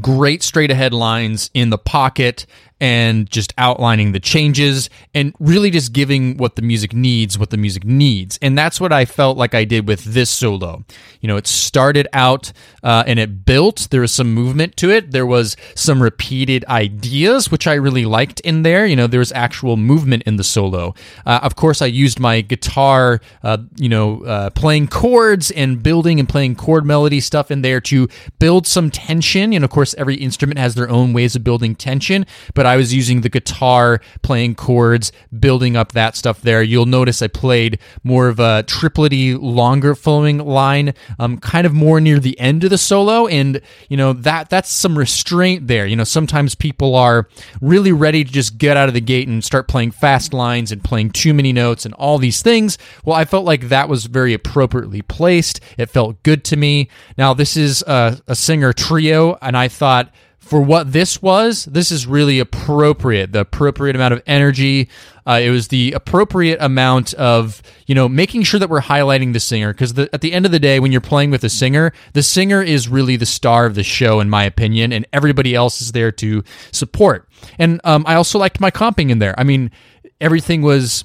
great 0.00 0.42
straight 0.42 0.70
ahead 0.70 0.92
lines 0.92 1.50
in 1.54 1.70
the 1.70 1.78
pocket 1.78 2.44
and 2.80 3.28
just 3.30 3.52
outlining 3.58 4.12
the 4.12 4.20
changes 4.20 4.88
and 5.14 5.34
really 5.40 5.70
just 5.70 5.92
giving 5.92 6.36
what 6.36 6.56
the 6.56 6.62
music 6.62 6.92
needs, 6.92 7.38
what 7.38 7.50
the 7.50 7.56
music 7.56 7.84
needs. 7.84 8.38
And 8.40 8.56
that's 8.56 8.80
what 8.80 8.92
I 8.92 9.04
felt 9.04 9.36
like 9.36 9.54
I 9.54 9.64
did 9.64 9.88
with 9.88 10.04
this 10.04 10.30
solo. 10.30 10.84
You 11.20 11.26
know, 11.26 11.36
it 11.36 11.46
started 11.46 12.06
out 12.12 12.52
uh, 12.84 13.02
and 13.06 13.18
it 13.18 13.44
built. 13.44 13.88
There 13.90 14.02
was 14.02 14.12
some 14.12 14.32
movement 14.32 14.76
to 14.76 14.90
it. 14.90 15.10
There 15.10 15.26
was 15.26 15.56
some 15.74 16.00
repeated 16.00 16.64
ideas, 16.66 17.50
which 17.50 17.66
I 17.66 17.74
really 17.74 18.04
liked 18.04 18.40
in 18.40 18.62
there. 18.62 18.86
You 18.86 18.94
know, 18.94 19.08
there 19.08 19.20
was 19.20 19.32
actual 19.32 19.76
movement 19.76 20.22
in 20.24 20.36
the 20.36 20.44
solo. 20.44 20.94
Uh, 21.26 21.40
of 21.42 21.56
course, 21.56 21.82
I 21.82 21.86
used 21.86 22.20
my 22.20 22.42
guitar, 22.42 23.20
uh, 23.42 23.58
you 23.76 23.88
know, 23.88 24.22
uh, 24.22 24.50
playing 24.50 24.88
chords 24.88 25.50
and 25.50 25.82
building 25.82 26.20
and 26.20 26.28
playing 26.28 26.54
chord 26.54 26.86
melody 26.86 27.20
stuff 27.20 27.50
in 27.50 27.62
there 27.62 27.80
to 27.80 28.08
build 28.38 28.66
some 28.66 28.90
tension. 28.90 29.52
And 29.52 29.64
of 29.64 29.70
course, 29.70 29.94
every 29.98 30.14
instrument 30.14 30.58
has 30.58 30.76
their 30.76 30.88
own 30.88 31.12
ways 31.12 31.34
of 31.34 31.42
building 31.42 31.74
tension, 31.74 32.24
but 32.54 32.67
I 32.68 32.76
was 32.76 32.94
using 32.94 33.22
the 33.22 33.28
guitar, 33.28 34.00
playing 34.22 34.54
chords, 34.54 35.12
building 35.38 35.76
up 35.76 35.92
that 35.92 36.16
stuff 36.16 36.42
there. 36.42 36.62
You'll 36.62 36.86
notice 36.86 37.22
I 37.22 37.28
played 37.28 37.78
more 38.04 38.28
of 38.28 38.38
a 38.38 38.64
triplety, 38.66 39.36
longer 39.40 39.94
flowing 39.94 40.38
line, 40.38 40.94
um, 41.18 41.38
kind 41.38 41.66
of 41.66 41.72
more 41.72 42.00
near 42.00 42.18
the 42.18 42.38
end 42.38 42.64
of 42.64 42.70
the 42.70 42.78
solo, 42.78 43.26
and 43.26 43.60
you 43.88 43.96
know 43.96 44.12
that 44.12 44.50
that's 44.50 44.70
some 44.70 44.96
restraint 44.96 45.66
there. 45.66 45.86
You 45.86 45.96
know, 45.96 46.04
sometimes 46.04 46.54
people 46.54 46.94
are 46.94 47.28
really 47.60 47.92
ready 47.92 48.24
to 48.24 48.30
just 48.30 48.58
get 48.58 48.76
out 48.76 48.88
of 48.88 48.94
the 48.94 49.00
gate 49.00 49.28
and 49.28 49.44
start 49.44 49.68
playing 49.68 49.92
fast 49.92 50.32
lines 50.32 50.70
and 50.70 50.82
playing 50.82 51.10
too 51.10 51.34
many 51.34 51.52
notes 51.52 51.84
and 51.84 51.94
all 51.94 52.18
these 52.18 52.42
things. 52.42 52.78
Well, 53.04 53.16
I 53.16 53.24
felt 53.24 53.44
like 53.44 53.68
that 53.68 53.88
was 53.88 54.06
very 54.06 54.34
appropriately 54.34 55.02
placed. 55.02 55.60
It 55.76 55.86
felt 55.86 56.22
good 56.22 56.44
to 56.44 56.56
me. 56.56 56.88
Now, 57.16 57.34
this 57.34 57.56
is 57.56 57.82
a, 57.86 58.20
a 58.26 58.34
singer 58.34 58.72
trio, 58.72 59.38
and 59.40 59.56
I 59.56 59.68
thought 59.68 60.12
for 60.48 60.62
what 60.62 60.92
this 60.92 61.20
was, 61.20 61.66
this 61.66 61.92
is 61.92 62.06
really 62.06 62.38
appropriate. 62.38 63.32
The 63.32 63.40
appropriate 63.40 63.94
amount 63.94 64.14
of 64.14 64.22
energy. 64.26 64.88
Uh, 65.26 65.40
it 65.42 65.50
was 65.50 65.68
the 65.68 65.92
appropriate 65.92 66.56
amount 66.62 67.12
of 67.14 67.60
you 67.86 67.94
know 67.94 68.08
making 68.08 68.44
sure 68.44 68.58
that 68.58 68.70
we're 68.70 68.80
highlighting 68.80 69.34
the 69.34 69.40
singer 69.40 69.74
because 69.74 69.98
at 69.98 70.22
the 70.22 70.32
end 70.32 70.46
of 70.46 70.52
the 70.52 70.58
day, 70.58 70.80
when 70.80 70.90
you're 70.90 71.02
playing 71.02 71.30
with 71.30 71.44
a 71.44 71.50
singer, 71.50 71.92
the 72.14 72.22
singer 72.22 72.62
is 72.62 72.88
really 72.88 73.16
the 73.16 73.26
star 73.26 73.66
of 73.66 73.74
the 73.74 73.82
show, 73.82 74.20
in 74.20 74.30
my 74.30 74.42
opinion, 74.44 74.90
and 74.90 75.06
everybody 75.12 75.54
else 75.54 75.82
is 75.82 75.92
there 75.92 76.10
to 76.12 76.42
support. 76.72 77.28
And 77.58 77.78
um, 77.84 78.04
I 78.06 78.14
also 78.14 78.38
liked 78.38 78.58
my 78.58 78.70
comping 78.70 79.10
in 79.10 79.18
there. 79.18 79.38
I 79.38 79.44
mean, 79.44 79.70
everything 80.18 80.62
was 80.62 81.04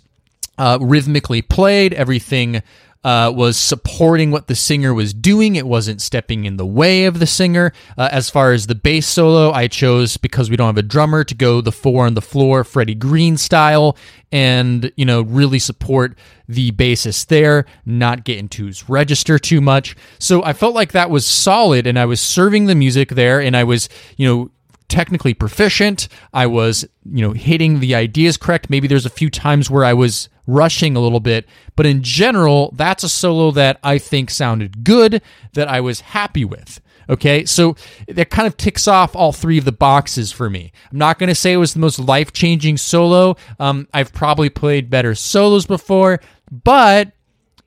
uh, 0.58 0.78
rhythmically 0.80 1.42
played. 1.42 1.94
Everything 1.94 2.64
uh, 3.03 3.31
was 3.36 3.57
supporting 3.57 4.31
what 4.31 4.48
the 4.48 4.55
singer 4.55 4.93
was 4.93 5.13
doing. 5.13 5.55
It 5.55 5.67
wasn't 5.67 6.01
stepping 6.01 6.45
in 6.45 6.57
the 6.57 6.65
way 6.65 7.05
of 7.05 7.19
the 7.19 7.27
singer. 7.27 7.74
Uh, 7.98 8.10
as 8.12 8.29
far 8.29 8.51
as 8.53 8.67
the 8.67 8.75
bass 8.75 9.07
solo, 9.07 9.51
I 9.51 9.67
chose 9.67 10.17
because 10.17 10.50
we 10.50 10.55
don't 10.55 10.67
have 10.67 10.77
a 10.77 10.83
drummer 10.83 11.24
to 11.24 11.36
go 11.36 11.62
the 11.62 11.72
four 11.72 12.05
on 12.05 12.13
the 12.13 12.22
floor, 12.22 12.63
Freddie 12.63 12.95
Green 12.95 13.38
style, 13.38 13.98
and 14.31 14.91
you 14.95 15.05
know 15.05 15.22
really 15.22 15.60
support 15.60 16.17
the 16.48 16.72
bassist 16.72 17.27
there, 17.27 17.65
not 17.86 18.24
get 18.24 18.38
into 18.38 18.65
his 18.65 18.89
register 18.89 19.38
too 19.38 19.62
much. 19.62 19.95
So 20.19 20.43
I 20.43 20.53
felt 20.53 20.75
like 20.75 20.93
that 20.93 21.10
was 21.10 21.25
solid, 21.25 21.86
and 21.88 22.00
I 22.00 22.05
was 22.05 22.22
serving 22.22 22.65
the 22.65 22.75
music 22.75 23.10
there, 23.10 23.41
and 23.41 23.55
I 23.57 23.63
was 23.63 23.89
you 24.17 24.27
know 24.27 24.51
technically 24.88 25.33
proficient. 25.33 26.07
I 26.33 26.45
was, 26.45 26.86
you 27.03 27.22
know, 27.22 27.31
hitting 27.31 27.79
the 27.79 27.95
ideas 27.95 28.38
correct. 28.38 28.69
Maybe 28.69 28.88
there's 28.88 29.07
a 29.07 29.10
few 29.10 29.29
times 29.29 29.69
where 29.69 29.83
I 29.83 29.93
was 29.93 30.29
rushing 30.46 30.96
a 30.96 31.00
little 31.00 31.20
bit, 31.20 31.48
but 31.76 31.86
in 31.86 32.04
general, 32.04 32.74
that's 32.76 33.04
a 33.04 33.10
solo 33.10 33.52
that 33.52 33.80
I 33.84 33.98
think 33.98 34.30
sounded 34.30 34.84
good, 34.84 35.22
that 35.54 35.68
I 35.68 35.82
was 35.82 36.02
happy 36.02 36.46
with. 36.46 36.82
Okay, 37.10 37.44
so 37.44 37.76
that 38.08 38.30
kind 38.30 38.48
of 38.48 38.56
ticks 38.56 38.88
off 38.88 39.16
all 39.16 39.34
three 39.34 39.58
of 39.58 39.66
the 39.66 39.74
boxes 39.74 40.32
for 40.32 40.50
me. 40.50 40.72
I'm 40.92 40.98
not 40.98 41.20
going 41.20 41.28
to 41.28 41.36
say 41.36 41.52
it 41.52 41.58
was 41.58 41.74
the 41.74 41.80
most 41.80 42.00
life 42.00 42.32
changing 42.32 42.78
solo. 42.78 43.36
Um, 43.60 43.88
I've 43.94 44.14
probably 44.14 44.50
played 44.50 44.90
better 44.90 45.14
solos 45.14 45.66
before, 45.66 46.22
but 46.50 47.12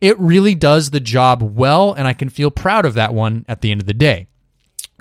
it 0.00 0.18
really 0.18 0.54
does 0.54 0.90
the 0.90 1.00
job 1.00 1.42
well, 1.42 1.92
and 1.92 2.08
I 2.08 2.14
can 2.14 2.30
feel 2.30 2.50
proud 2.50 2.86
of 2.86 2.94
that 2.94 3.12
one 3.12 3.44
at 3.46 3.60
the 3.60 3.70
end 3.70 3.82
of 3.82 3.86
the 3.86 3.94
day. 3.94 4.26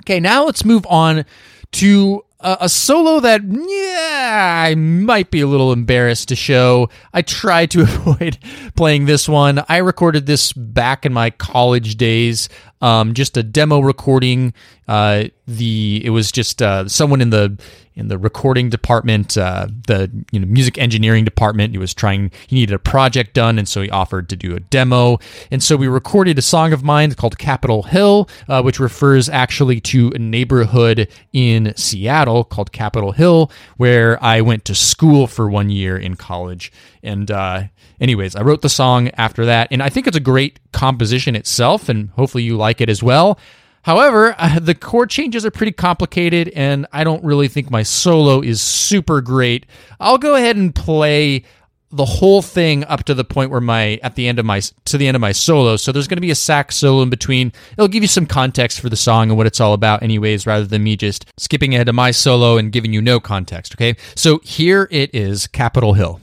Okay, 0.02 0.20
now 0.20 0.44
let's 0.44 0.64
move 0.64 0.86
on 0.86 1.24
to 1.72 2.25
a, 2.40 2.58
a, 2.62 2.68
solo 2.68 3.20
that 3.20 3.42
yeah 3.44 4.64
I 4.66 4.74
might 4.74 5.30
be 5.30 5.40
a 5.40 5.46
little 5.46 5.72
embarrassed 5.72 6.28
to 6.28 6.36
show. 6.36 6.90
I 7.12 7.22
tried 7.22 7.70
to 7.72 7.80
avoid 7.82 8.38
playing 8.74 9.06
this 9.06 9.28
one. 9.28 9.64
I 9.68 9.78
recorded 9.78 10.26
this 10.26 10.52
back 10.52 11.06
in 11.06 11.12
my 11.12 11.30
college 11.30 11.96
days. 11.96 12.48
Um, 12.82 13.14
just 13.14 13.36
a 13.36 13.42
demo 13.42 13.80
recording. 13.80 14.52
Uh, 14.86 15.24
the 15.46 16.02
it 16.04 16.10
was 16.10 16.30
just 16.30 16.60
uh, 16.60 16.88
someone 16.88 17.20
in 17.20 17.30
the 17.30 17.58
in 17.96 18.08
the 18.08 18.18
recording 18.18 18.68
department, 18.68 19.38
uh, 19.38 19.68
the 19.86 20.10
you 20.30 20.38
know 20.38 20.46
music 20.46 20.76
engineering 20.76 21.24
department. 21.24 21.72
He 21.72 21.78
was 21.78 21.94
trying. 21.94 22.30
He 22.46 22.56
needed 22.56 22.74
a 22.74 22.78
project 22.78 23.32
done, 23.32 23.58
and 23.58 23.66
so 23.66 23.80
he 23.80 23.90
offered 23.90 24.28
to 24.28 24.36
do 24.36 24.54
a 24.54 24.60
demo. 24.60 25.18
And 25.50 25.62
so 25.62 25.76
we 25.76 25.88
recorded 25.88 26.38
a 26.38 26.42
song 26.42 26.72
of 26.72 26.84
mine 26.84 27.14
called 27.14 27.38
Capitol 27.38 27.84
Hill, 27.84 28.28
uh, 28.48 28.62
which 28.62 28.78
refers 28.78 29.28
actually 29.28 29.80
to 29.80 30.12
a 30.14 30.18
neighborhood 30.18 31.08
in 31.32 31.72
Seattle 31.76 32.44
called 32.44 32.72
Capitol 32.72 33.12
Hill, 33.12 33.50
where 33.78 34.22
I 34.22 34.42
went 34.42 34.64
to 34.66 34.74
school 34.74 35.26
for 35.26 35.48
one 35.48 35.70
year 35.70 35.96
in 35.96 36.16
college. 36.16 36.70
And 37.06 37.30
uh, 37.30 37.64
anyways, 38.00 38.36
I 38.36 38.42
wrote 38.42 38.62
the 38.62 38.68
song 38.68 39.08
after 39.10 39.46
that, 39.46 39.68
and 39.70 39.82
I 39.82 39.88
think 39.88 40.06
it's 40.06 40.16
a 40.16 40.20
great 40.20 40.60
composition 40.72 41.36
itself, 41.36 41.88
and 41.88 42.10
hopefully 42.10 42.42
you 42.42 42.56
like 42.56 42.80
it 42.80 42.90
as 42.90 43.02
well. 43.02 43.38
However, 43.82 44.34
uh, 44.36 44.58
the 44.60 44.74
chord 44.74 45.10
changes 45.10 45.46
are 45.46 45.50
pretty 45.50 45.72
complicated, 45.72 46.48
and 46.56 46.86
I 46.92 47.04
don't 47.04 47.24
really 47.24 47.48
think 47.48 47.70
my 47.70 47.84
solo 47.84 48.42
is 48.42 48.60
super 48.60 49.20
great. 49.20 49.64
I'll 50.00 50.18
go 50.18 50.34
ahead 50.34 50.56
and 50.56 50.74
play 50.74 51.44
the 51.92 52.04
whole 52.04 52.42
thing 52.42 52.84
up 52.84 53.04
to 53.04 53.14
the 53.14 53.24
point 53.24 53.50
where 53.50 53.60
my 53.60 54.00
at 54.02 54.16
the 54.16 54.26
end 54.26 54.40
of 54.40 54.44
my 54.44 54.60
to 54.86 54.98
the 54.98 55.06
end 55.06 55.14
of 55.14 55.20
my 55.20 55.30
solo. 55.30 55.76
So 55.76 55.92
there's 55.92 56.08
going 56.08 56.16
to 56.16 56.22
be 56.22 56.32
a 56.32 56.34
sax 56.34 56.74
solo 56.76 57.02
in 57.02 57.10
between. 57.10 57.52
It'll 57.72 57.88
give 57.88 58.02
you 58.02 58.08
some 58.08 58.26
context 58.26 58.80
for 58.80 58.88
the 58.88 58.96
song 58.96 59.30
and 59.30 59.38
what 59.38 59.46
it's 59.46 59.60
all 59.60 59.72
about, 59.72 60.02
anyways, 60.02 60.46
rather 60.46 60.66
than 60.66 60.82
me 60.82 60.96
just 60.96 61.26
skipping 61.38 61.74
ahead 61.74 61.86
to 61.86 61.92
my 61.92 62.10
solo 62.10 62.58
and 62.58 62.72
giving 62.72 62.92
you 62.92 63.00
no 63.00 63.20
context. 63.20 63.74
Okay, 63.76 63.96
so 64.16 64.40
here 64.42 64.88
it 64.90 65.14
is, 65.14 65.46
Capitol 65.46 65.94
Hill. 65.94 66.20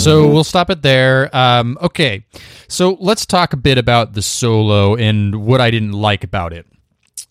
So 0.00 0.26
we'll 0.26 0.44
stop 0.44 0.70
it 0.70 0.80
there. 0.80 1.34
Um, 1.36 1.76
okay, 1.82 2.24
so 2.68 2.96
let's 3.00 3.26
talk 3.26 3.52
a 3.52 3.56
bit 3.56 3.76
about 3.76 4.14
the 4.14 4.22
solo 4.22 4.96
and 4.96 5.44
what 5.44 5.60
I 5.60 5.70
didn't 5.70 5.92
like 5.92 6.24
about 6.24 6.54
it. 6.54 6.66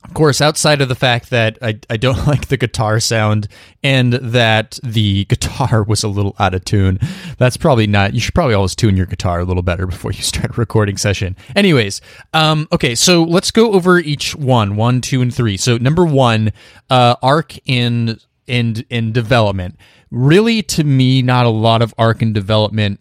Of 0.04 0.14
course, 0.14 0.40
outside 0.40 0.80
of 0.80 0.88
the 0.88 0.96
fact 0.96 1.30
that 1.32 1.58
I, 1.62 1.80
I 1.90 1.98
don't 1.98 2.28
like 2.28 2.48
the 2.48 2.58
guitar 2.58 3.00
sound 3.00 3.48
and 3.84 4.14
that 4.14 4.80
the 4.84 5.26
guitar 5.30 5.84
was 5.84 6.04
a 6.04 6.08
little 6.08 6.36
out 6.38 6.54
of 6.54 6.64
tune, 6.64 7.00
that's 7.38 7.58
probably 7.58 7.88
not. 7.88 8.14
You 8.14 8.20
should 8.20 8.36
probably 8.36 8.54
always 8.54 8.76
tune 8.76 8.96
your 8.96 9.08
guitar 9.08 9.40
a 9.40 9.46
little 9.46 9.64
better 9.64 9.88
before 9.88 10.12
you 10.12 10.22
start 10.22 10.52
a 10.52 10.60
recording 10.60 10.98
session. 10.98 11.36
Anyways, 11.56 12.02
um, 12.34 12.68
okay, 12.72 12.94
so 12.94 13.24
let's 13.24 13.50
go 13.50 13.74
over 13.74 14.00
each 14.00 14.36
one 14.36 14.76
one, 14.76 15.02
two, 15.02 15.22
and 15.22 15.34
three. 15.34 15.58
So, 15.58 15.78
number 15.78 16.06
one, 16.06 16.54
uh, 16.90 17.16
arc 17.22 17.58
in, 17.68 18.20
in, 18.46 18.86
in 18.90 19.12
development. 19.12 19.76
Really, 20.12 20.62
to 20.64 20.84
me, 20.84 21.22
not 21.22 21.46
a 21.46 21.50
lot 21.50 21.82
of 21.82 21.94
arc 21.98 22.22
and 22.22 22.34
development 22.34 23.00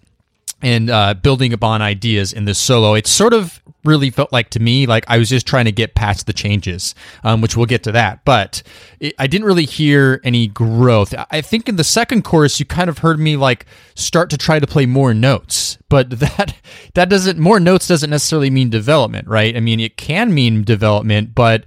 and 0.61 0.91
uh, 0.91 1.15
building 1.15 1.53
upon 1.53 1.83
ideas 1.83 2.33
in 2.33 2.45
this 2.45 2.59
solo. 2.59 2.95
It 2.95 3.07
sort 3.07 3.33
of 3.33 3.63
really 3.85 4.11
felt 4.11 4.33
like 4.33 4.51
to 4.51 4.61
me 4.61 4.87
like 4.87 5.05
I 5.09 5.19
was 5.19 5.29
just 5.29 5.47
trying 5.47 5.67
to 5.67 5.73
get 5.73 5.95
past 5.95 6.27
the 6.27 6.33
changes, 6.33 6.95
um, 7.23 7.41
which 7.41 7.57
we'll 7.57 7.67
get 7.67 7.85
to 7.85 7.93
that. 7.93 8.25
But 8.25 8.63
it, 9.01 9.15
I 9.19 9.27
didn't 9.27 9.47
really 9.47 9.65
hear 9.65 10.21
any 10.25 10.49
growth. 10.49 11.15
I 11.31 11.41
think 11.41 11.69
in 11.69 11.77
the 11.77 11.85
second 11.85 12.23
chorus, 12.23 12.59
you 12.59 12.67
kind 12.67 12.91
of 12.91 12.99
heard 12.99 13.19
me 13.19 13.37
like 13.37 13.67
start 13.95 14.31
to 14.31 14.37
try 14.37 14.59
to 14.59 14.67
play 14.67 14.85
more 14.87 15.15
notes, 15.15 15.79
but 15.89 16.11
that 16.21 16.57
that 16.95 17.09
doesn't 17.09 17.39
more 17.39 17.61
notes 17.61 17.89
doesn't 17.89 18.11
necessarily 18.11 18.51
mean 18.51 18.71
development, 18.71 19.29
right? 19.29 19.57
I 19.57 19.61
mean, 19.61 19.81
it 19.81 19.97
can 19.97 20.35
mean 20.35 20.65
development, 20.65 21.35
but 21.35 21.65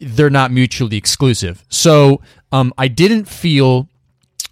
they're 0.00 0.30
not 0.30 0.50
mutually 0.50 0.96
exclusive. 0.96 1.64
So 1.68 2.20
um, 2.50 2.74
I 2.76 2.88
didn't 2.88 3.26
feel 3.26 3.88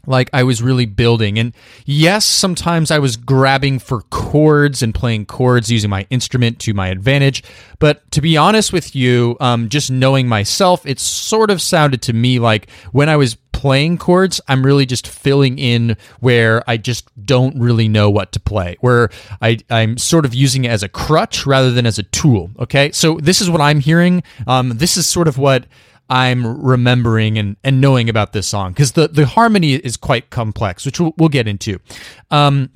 like 0.07 0.31
I 0.33 0.43
was 0.43 0.63
really 0.63 0.87
building. 0.87 1.39
And 1.39 1.53
yes, 1.85 2.25
sometimes 2.25 2.91
I 2.91 2.99
was 2.99 3.17
grabbing 3.17 3.79
for 3.79 4.03
chords 4.03 4.83
and 4.83 4.95
playing 4.95 5.27
chords 5.27 5.71
using 5.71 5.91
my 5.91 6.07
instrument 6.11 6.59
to 6.61 6.75
my 6.75 6.89
advantage. 6.89 7.43
But 7.79 8.11
to 8.13 8.21
be 8.21 8.37
honest 8.37 8.73
with 8.73 8.95
you, 8.95 9.37
um, 9.41 9.69
just 9.69 9.91
knowing 9.91 10.29
myself, 10.29 10.87
it 10.87 10.99
sort 10.99 11.51
of 11.51 11.61
sounded 11.61 12.03
to 12.03 12.13
me 12.13 12.39
like 12.39 12.71
when 12.93 13.09
I 13.09 13.17
was 13.17 13.37
playing 13.57 13.97
chords, 13.97 14.39
I'm 14.49 14.65
really 14.65 14.85
just 14.85 15.09
filling 15.09 15.59
in 15.59 15.97
where 16.21 16.63
I 16.69 16.77
just 16.77 17.09
don't 17.25 17.59
really 17.59 17.89
know 17.89 18.11
what 18.11 18.33
to 18.33 18.41
play, 18.41 18.77
where 18.81 19.09
I, 19.41 19.59
I'm 19.71 19.97
sort 19.97 20.27
of 20.27 20.35
using 20.35 20.67
it 20.67 20.69
as 20.69 20.83
a 20.83 20.91
crutch 20.91 21.47
rather 21.47 21.71
than 21.71 21.87
as 21.87 21.99
a 21.99 22.03
tool. 22.03 22.51
Okay. 22.59 22.93
So 22.93 23.19
this 23.19 23.41
is 23.41 23.49
what 23.49 23.63
I'm 23.63 23.81
hearing. 23.81 24.23
Um, 24.47 24.77
this 24.77 24.99
is 24.99 25.07
sort 25.07 25.27
of 25.27 25.39
what 25.39 25.65
I'm 26.09 26.63
remembering 26.63 27.39
and, 27.39 27.57
and 27.65 27.81
knowing 27.81 28.09
about 28.09 28.33
this 28.33 28.47
song 28.47 28.73
because 28.73 28.93
the, 28.93 29.09
the 29.09 29.27
harmony 29.27 29.75
is 29.75 29.97
quite 29.97 30.31
complex, 30.31 30.87
which 30.87 31.01
we'll, 31.01 31.15
we'll 31.17 31.29
get 31.29 31.49
into. 31.49 31.79
Um, 32.31 32.71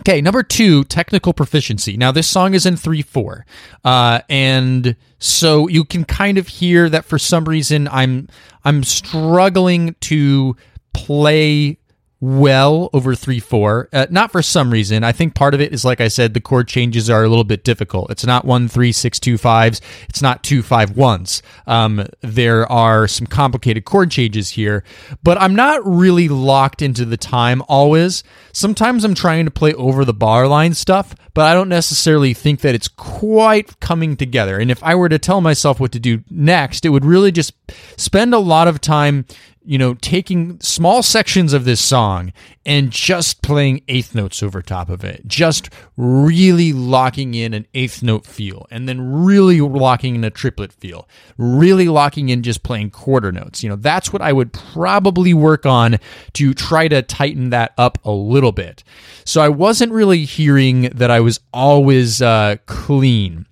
okay, 0.00 0.20
number 0.20 0.42
two, 0.42 0.84
technical 0.84 1.32
proficiency. 1.32 1.96
Now, 1.96 2.12
this 2.12 2.28
song 2.28 2.54
is 2.54 2.66
in 2.66 2.76
3 2.76 3.02
4. 3.02 3.46
Uh, 3.84 4.20
and 4.28 4.96
so 5.18 5.68
you 5.68 5.84
can 5.84 6.04
kind 6.04 6.38
of 6.38 6.48
hear 6.48 6.88
that 6.90 7.04
for 7.04 7.18
some 7.18 7.44
reason 7.44 7.88
I'm 7.88 8.28
I'm 8.64 8.82
struggling 8.82 9.94
to 10.02 10.56
play 10.92 11.78
well 12.20 12.88
over 12.92 13.14
3 13.14 13.38
4. 13.40 13.88
Uh, 13.92 14.06
not 14.10 14.32
for 14.32 14.42
some 14.42 14.70
reason. 14.70 15.04
I 15.04 15.12
think 15.12 15.34
part 15.34 15.54
of 15.54 15.60
it 15.60 15.72
is, 15.72 15.84
like 15.84 16.00
I 16.00 16.08
said, 16.08 16.32
the 16.32 16.40
chord 16.40 16.66
changes 16.66 17.10
are 17.10 17.24
a 17.24 17.28
little 17.28 17.44
bit 17.44 17.62
difficult. 17.62 18.10
It's 18.10 18.24
not 18.24 18.44
1 18.44 18.68
3 18.68 18.92
6 18.92 19.20
2 19.20 19.34
5s, 19.34 19.80
it's 20.08 20.22
not 20.22 20.42
2 20.42 20.62
5 20.62 20.90
1s. 20.92 21.42
Um, 21.66 22.06
there 22.22 22.70
are 22.70 23.06
some 23.06 23.26
complicated 23.26 23.84
chord 23.84 24.10
changes 24.10 24.50
here, 24.50 24.82
but 25.22 25.40
I'm 25.40 25.54
not 25.54 25.86
really 25.86 26.28
locked 26.28 26.80
into 26.80 27.04
the 27.04 27.18
time 27.18 27.62
always. 27.68 28.24
Sometimes 28.52 29.04
I'm 29.04 29.14
trying 29.14 29.44
to 29.44 29.50
play 29.50 29.74
over 29.74 30.04
the 30.04 30.14
bar 30.14 30.48
line 30.48 30.72
stuff, 30.74 31.14
but 31.34 31.44
I 31.44 31.52
don't 31.52 31.68
necessarily 31.68 32.32
think 32.32 32.60
that 32.62 32.74
it's 32.74 32.88
quite 32.88 33.78
coming 33.80 34.16
together. 34.16 34.58
And 34.58 34.70
if 34.70 34.82
I 34.82 34.94
were 34.94 35.10
to 35.10 35.18
tell 35.18 35.42
myself 35.42 35.78
what 35.78 35.92
to 35.92 36.00
do 36.00 36.24
next, 36.30 36.86
it 36.86 36.88
would 36.88 37.04
really 37.04 37.30
just 37.30 37.52
spend 37.98 38.32
a 38.32 38.38
lot 38.38 38.68
of 38.68 38.80
time 38.80 39.26
you 39.66 39.78
know, 39.78 39.94
taking 39.94 40.60
small 40.60 41.02
sections 41.02 41.52
of 41.52 41.64
this 41.64 41.80
song 41.80 42.32
and 42.64 42.90
just 42.90 43.42
playing 43.42 43.82
eighth 43.88 44.14
notes 44.14 44.42
over 44.42 44.62
top 44.62 44.88
of 44.88 45.04
it, 45.04 45.26
just 45.26 45.68
really 45.96 46.72
locking 46.72 47.34
in 47.34 47.52
an 47.52 47.66
eighth 47.74 48.02
note 48.02 48.24
feel, 48.24 48.66
and 48.70 48.88
then 48.88 49.24
really 49.24 49.60
locking 49.60 50.14
in 50.14 50.24
a 50.24 50.30
triplet 50.30 50.72
feel, 50.72 51.08
really 51.36 51.88
locking 51.88 52.28
in 52.28 52.42
just 52.42 52.62
playing 52.62 52.90
quarter 52.90 53.32
notes. 53.32 53.62
You 53.62 53.68
know, 53.68 53.76
that's 53.76 54.12
what 54.12 54.22
I 54.22 54.32
would 54.32 54.52
probably 54.52 55.34
work 55.34 55.66
on 55.66 55.98
to 56.34 56.54
try 56.54 56.88
to 56.88 57.02
tighten 57.02 57.50
that 57.50 57.72
up 57.76 57.98
a 58.04 58.12
little 58.12 58.52
bit. 58.52 58.84
So 59.24 59.40
I 59.40 59.48
wasn't 59.48 59.92
really 59.92 60.24
hearing 60.24 60.82
that 60.94 61.10
I 61.10 61.20
was 61.20 61.40
always 61.52 62.22
uh, 62.22 62.56
clean 62.66 63.46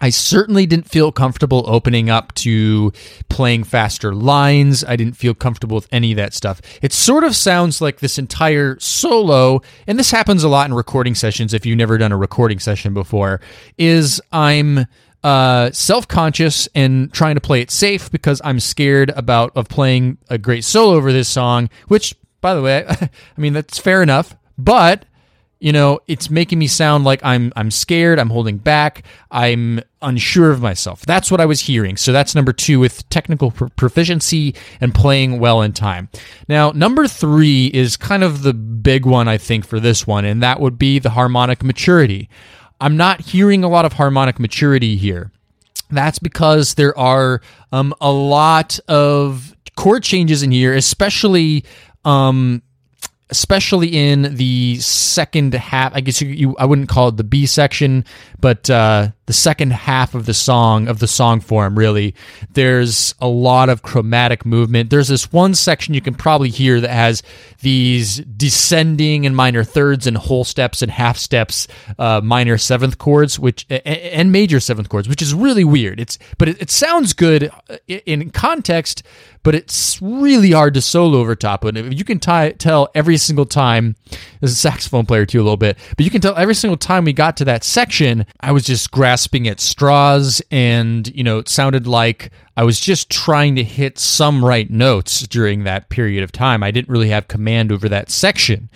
I 0.00 0.10
certainly 0.10 0.66
didn't 0.66 0.88
feel 0.88 1.12
comfortable 1.12 1.64
opening 1.66 2.10
up 2.10 2.34
to 2.36 2.92
playing 3.28 3.64
faster 3.64 4.14
lines. 4.14 4.84
I 4.84 4.96
didn't 4.96 5.14
feel 5.14 5.34
comfortable 5.34 5.74
with 5.76 5.88
any 5.92 6.12
of 6.12 6.16
that 6.16 6.34
stuff. 6.34 6.60
It 6.82 6.92
sort 6.92 7.24
of 7.24 7.36
sounds 7.36 7.80
like 7.80 8.00
this 8.00 8.18
entire 8.18 8.78
solo, 8.80 9.60
and 9.86 9.98
this 9.98 10.10
happens 10.10 10.44
a 10.44 10.48
lot 10.48 10.68
in 10.68 10.74
recording 10.74 11.14
sessions 11.14 11.52
if 11.52 11.66
you've 11.66 11.78
never 11.78 11.98
done 11.98 12.12
a 12.12 12.16
recording 12.16 12.58
session 12.58 12.94
before, 12.94 13.40
is 13.78 14.20
I'm 14.32 14.86
uh, 15.22 15.70
self-conscious 15.72 16.68
and 16.74 17.12
trying 17.12 17.34
to 17.34 17.40
play 17.40 17.60
it 17.60 17.70
safe 17.70 18.10
because 18.10 18.40
I'm 18.44 18.60
scared 18.60 19.10
about 19.10 19.52
of 19.54 19.68
playing 19.68 20.18
a 20.28 20.38
great 20.38 20.64
solo 20.64 20.96
over 20.96 21.12
this 21.12 21.28
song, 21.28 21.68
which 21.88 22.14
by 22.40 22.54
the 22.54 22.62
way, 22.62 22.86
I 22.88 23.10
mean 23.36 23.52
that's 23.52 23.78
fair 23.78 24.02
enough, 24.02 24.36
but 24.56 25.04
you 25.60 25.72
know 25.72 26.00
it's 26.08 26.30
making 26.30 26.58
me 26.58 26.66
sound 26.66 27.04
like 27.04 27.20
i'm 27.22 27.52
i'm 27.54 27.70
scared 27.70 28.18
i'm 28.18 28.30
holding 28.30 28.56
back 28.56 29.04
i'm 29.30 29.80
unsure 30.02 30.50
of 30.50 30.62
myself. 30.62 31.02
That's 31.02 31.30
what 31.30 31.40
i 31.40 31.46
was 31.46 31.60
hearing. 31.60 31.96
So 31.96 32.12
that's 32.12 32.34
number 32.34 32.52
two 32.52 32.80
with 32.80 33.08
technical 33.10 33.50
proficiency 33.50 34.54
and 34.80 34.94
playing 34.94 35.38
well 35.38 35.62
in 35.62 35.72
time. 35.72 36.08
Now 36.48 36.70
number 36.70 37.06
three 37.06 37.66
is 37.66 37.96
kind 37.96 38.24
of 38.24 38.42
the 38.42 38.54
big 38.54 39.04
one 39.04 39.28
i 39.28 39.36
think 39.36 39.66
for 39.66 39.78
this 39.78 40.06
one 40.06 40.24
and 40.24 40.42
that 40.42 40.58
would 40.60 40.78
be 40.78 40.98
the 40.98 41.10
harmonic 41.10 41.62
maturity. 41.62 42.28
I'm 42.80 42.96
not 42.96 43.20
hearing 43.20 43.62
a 43.62 43.68
lot 43.68 43.84
of 43.84 43.92
harmonic 43.92 44.40
maturity 44.40 44.96
here. 44.96 45.30
That's 45.90 46.18
because 46.18 46.74
there 46.74 46.96
are 46.98 47.42
um, 47.72 47.94
a 48.00 48.10
lot 48.10 48.78
of 48.88 49.54
chord 49.76 50.02
changes 50.02 50.42
in 50.42 50.50
here 50.50 50.74
especially 50.74 51.64
um, 52.04 52.62
especially 53.30 53.88
in 53.88 54.34
the 54.34 54.76
second 54.80 55.54
half. 55.54 55.94
I 55.94 56.00
guess 56.00 56.20
you, 56.20 56.28
you 56.28 56.56
I 56.58 56.64
wouldn't 56.66 56.88
call 56.88 57.08
it 57.08 57.16
the 57.16 57.24
B 57.24 57.46
section, 57.46 58.04
but 58.40 58.68
uh, 58.68 59.10
the 59.26 59.32
second 59.32 59.72
half 59.72 60.14
of 60.14 60.26
the 60.26 60.34
song 60.34 60.88
of 60.88 60.98
the 60.98 61.06
song 61.06 61.40
form. 61.40 61.78
Really, 61.78 62.14
there's 62.52 63.14
a 63.20 63.28
lot 63.28 63.68
of 63.68 63.82
chromatic 63.82 64.44
movement. 64.44 64.90
There's 64.90 65.08
this 65.08 65.32
one 65.32 65.54
section 65.54 65.94
you 65.94 66.00
can 66.00 66.14
probably 66.14 66.50
hear 66.50 66.80
that 66.80 66.90
has 66.90 67.22
these 67.60 68.16
descending 68.18 69.26
and 69.26 69.36
minor 69.36 69.64
thirds 69.64 70.06
and 70.06 70.16
whole 70.16 70.44
steps 70.44 70.82
and 70.82 70.90
half 70.90 71.16
steps, 71.16 71.68
uh, 71.98 72.20
minor 72.22 72.58
seventh 72.58 72.98
chords, 72.98 73.38
which 73.38 73.66
and 73.70 74.32
major 74.32 74.60
seventh 74.60 74.88
chords, 74.88 75.08
which 75.08 75.22
is 75.22 75.32
really 75.32 75.64
weird. 75.64 76.00
It's 76.00 76.18
but 76.36 76.48
it, 76.48 76.62
it 76.62 76.70
sounds 76.70 77.12
good 77.12 77.50
uh, 77.68 77.76
in 77.86 78.30
context 78.30 79.02
but 79.42 79.54
it's 79.54 80.00
really 80.02 80.52
hard 80.52 80.74
to 80.74 80.80
solo 80.80 81.18
over 81.18 81.34
top 81.34 81.64
of 81.64 81.76
it. 81.76 81.92
You 81.92 82.04
can 82.04 82.18
t- 82.18 82.52
tell 82.52 82.88
every 82.94 83.16
single 83.16 83.46
time, 83.46 83.96
as 84.42 84.52
a 84.52 84.54
saxophone 84.54 85.06
player 85.06 85.26
too, 85.26 85.40
a 85.40 85.44
little 85.44 85.56
bit, 85.56 85.78
but 85.96 86.04
you 86.04 86.10
can 86.10 86.20
tell 86.20 86.36
every 86.36 86.54
single 86.54 86.76
time 86.76 87.04
we 87.04 87.12
got 87.12 87.36
to 87.38 87.44
that 87.46 87.64
section, 87.64 88.26
I 88.40 88.52
was 88.52 88.64
just 88.64 88.90
grasping 88.90 89.48
at 89.48 89.60
straws, 89.60 90.42
and 90.50 91.06
you 91.14 91.24
know, 91.24 91.38
it 91.38 91.48
sounded 91.48 91.86
like 91.86 92.30
I 92.56 92.64
was 92.64 92.78
just 92.78 93.10
trying 93.10 93.56
to 93.56 93.64
hit 93.64 93.98
some 93.98 94.44
right 94.44 94.68
notes 94.70 95.26
during 95.26 95.64
that 95.64 95.88
period 95.88 96.22
of 96.22 96.32
time. 96.32 96.62
I 96.62 96.70
didn't 96.70 96.90
really 96.90 97.08
have 97.08 97.28
command 97.28 97.72
over 97.72 97.88
that 97.88 98.10
section, 98.10 98.68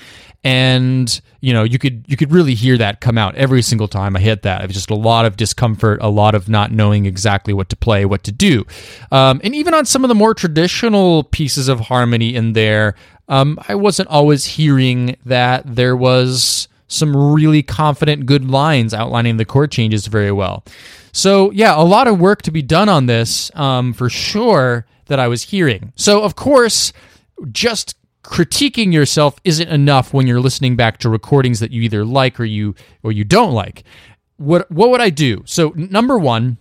and 0.45 1.21
you 1.41 1.53
know 1.53 1.65
you 1.65 1.79
could 1.79 2.05
you 2.07 2.17
could 2.17 2.31
really 2.31 2.55
hear 2.55 2.77
that 2.79 3.01
come 3.01 3.19
out 3.19 3.35
every 3.35 3.63
single 3.63 3.89
time 3.89 4.15
I 4.15 4.21
hit 4.21 4.43
that. 4.43 4.63
It 4.63 4.67
was 4.69 4.77
just 4.77 4.91
a 4.91 4.95
lot 4.95 5.25
of 5.25 5.37
discomfort, 5.37 5.99
a 6.03 6.09
lot 6.09 6.35
of 6.35 6.49
not 6.49 6.71
knowing 6.71 7.07
exactly 7.07 7.55
what 7.55 7.71
to 7.71 7.77
play, 7.77 8.05
what 8.05 8.23
to 8.25 8.33
do, 8.33 8.65
um, 9.11 9.41
and 9.43 9.55
even 9.55 9.75
on 9.75 9.87
some 9.87 10.05
of 10.05 10.09
the 10.09 10.15
more 10.15 10.35
traditional 10.35 11.25
pieces 11.25 11.69
of 11.69 11.81
harmony 11.81 12.35
in 12.35 12.53
there, 12.53 12.95
um, 13.29 13.59
I 13.67 13.75
wasn't 13.75 14.09
always 14.09 14.45
hearing 14.45 15.17
that 15.25 15.63
there 15.67 15.97
was 15.97 16.69
some 16.87 17.17
really 17.35 17.63
confident, 17.63 18.27
good 18.27 18.49
lines 18.49 18.93
outlining 18.93 19.39
the 19.39 19.45
chord 19.45 19.73
changes 19.73 20.07
very 20.07 20.31
well. 20.31 20.65
So 21.13 21.51
yeah, 21.53 21.75
a 21.77 21.83
lot 21.83 22.07
of 22.07 22.21
work 22.21 22.43
to 22.43 22.51
be 22.51 22.63
done 22.63 22.89
on 22.89 23.07
this 23.07 23.51
um, 23.55 23.93
for 23.93 24.11
sure 24.11 24.87
that 25.07 25.19
I 25.19 25.29
was 25.29 25.45
hearing. 25.45 25.93
So 25.97 26.23
of 26.23 26.37
course, 26.37 26.93
just 27.51 27.97
critiquing 28.25 28.93
yourself 28.93 29.37
isn't 29.45 29.69
enough 29.69 30.13
when 30.13 30.27
you're 30.27 30.41
listening 30.41 30.77
back 30.77 30.99
to 30.99 31.09
recordings 31.09 31.61
that 31.61 31.71
you 31.71 31.83
either 31.83 32.05
like 32.05 32.41
or 32.41 32.45
you 32.45 32.75
or 33.03 33.13
you 33.13 33.25
don't 33.25 33.53
like. 33.53 33.85
What 34.37 34.71
what 34.71 34.91
would 34.91 35.01
I 35.01 35.11
do? 35.11 35.43
So 35.47 35.73
number 35.77 36.19
1, 36.19 36.59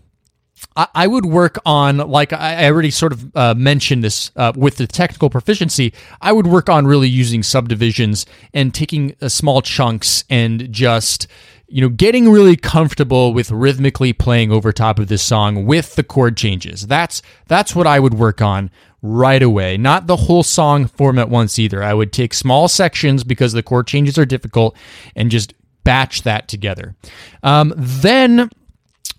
I, 0.76 0.88
I 0.94 1.08
would 1.08 1.26
work 1.26 1.58
on, 1.66 1.98
like 1.98 2.34
I, 2.34 2.64
I 2.64 2.66
already 2.66 2.92
sort 2.92 3.14
of 3.14 3.36
uh, 3.36 3.54
mentioned 3.56 4.04
this 4.04 4.32
uh, 4.36 4.54
with 4.56 4.78
the 4.78 4.88
technical 4.88 5.30
proficiency, 5.30 5.94
I 6.22 6.32
would 6.32 6.48
work 6.48 6.70
on 6.70 6.86
really 6.86 7.10
using 7.10 7.44
subdivisions 7.44 8.26
and 8.54 8.74
taking 8.74 9.16
uh, 9.22 9.30
small 9.30 9.62
chunks 9.62 10.24
and 10.30 10.72
just 10.72 11.28
you 11.74 11.82
know, 11.82 11.90
getting 11.90 12.30
really 12.30 12.56
comfortable 12.56 13.34
with 13.34 13.50
rhythmically 13.50 14.14
playing 14.14 14.52
over 14.52 14.72
top 14.72 15.00
of 15.00 15.08
this 15.08 15.24
song 15.24 15.66
with 15.66 15.96
the 15.96 16.04
chord 16.04 16.38
changes. 16.38 16.86
That's 16.86 17.24
that's 17.48 17.76
what 17.76 17.88
I 17.88 18.00
would 18.00 18.14
work 18.14 18.44
on 18.44 18.70
right 19.04 19.44
away. 19.44 19.78
Not 19.78 20.08
the 20.08 20.16
whole 20.16 20.42
song 20.42 20.88
form 20.88 21.20
at 21.20 21.30
once 21.30 21.60
either. 21.60 21.84
I 21.84 21.94
would 21.94 22.12
take 22.12 22.34
small 22.34 22.68
sections 22.68 23.24
because 23.24 23.54
the 23.54 23.62
chord 23.62 23.86
changes 23.86 24.18
are 24.18 24.26
difficult 24.26 24.76
and 25.16 25.30
just 25.30 25.54
batch 25.84 26.24
that 26.24 26.48
together. 26.48 26.96
Um, 27.44 27.74
then 27.76 28.50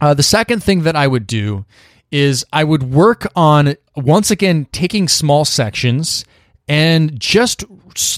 uh, 0.01 0.15
the 0.15 0.23
second 0.23 0.65
thing 0.65 0.83
that 0.83 0.97
I 0.97 1.07
would 1.07 1.27
do 1.27 1.67
is 2.11 2.47
I 2.53 2.65
would 2.65 2.83
work 2.83 3.27
on 3.37 3.77
once 3.95 4.31
again 4.31 4.67
taking 4.73 5.07
small 5.07 5.45
sections 5.45 6.25
and 6.67 7.21
just 7.21 7.65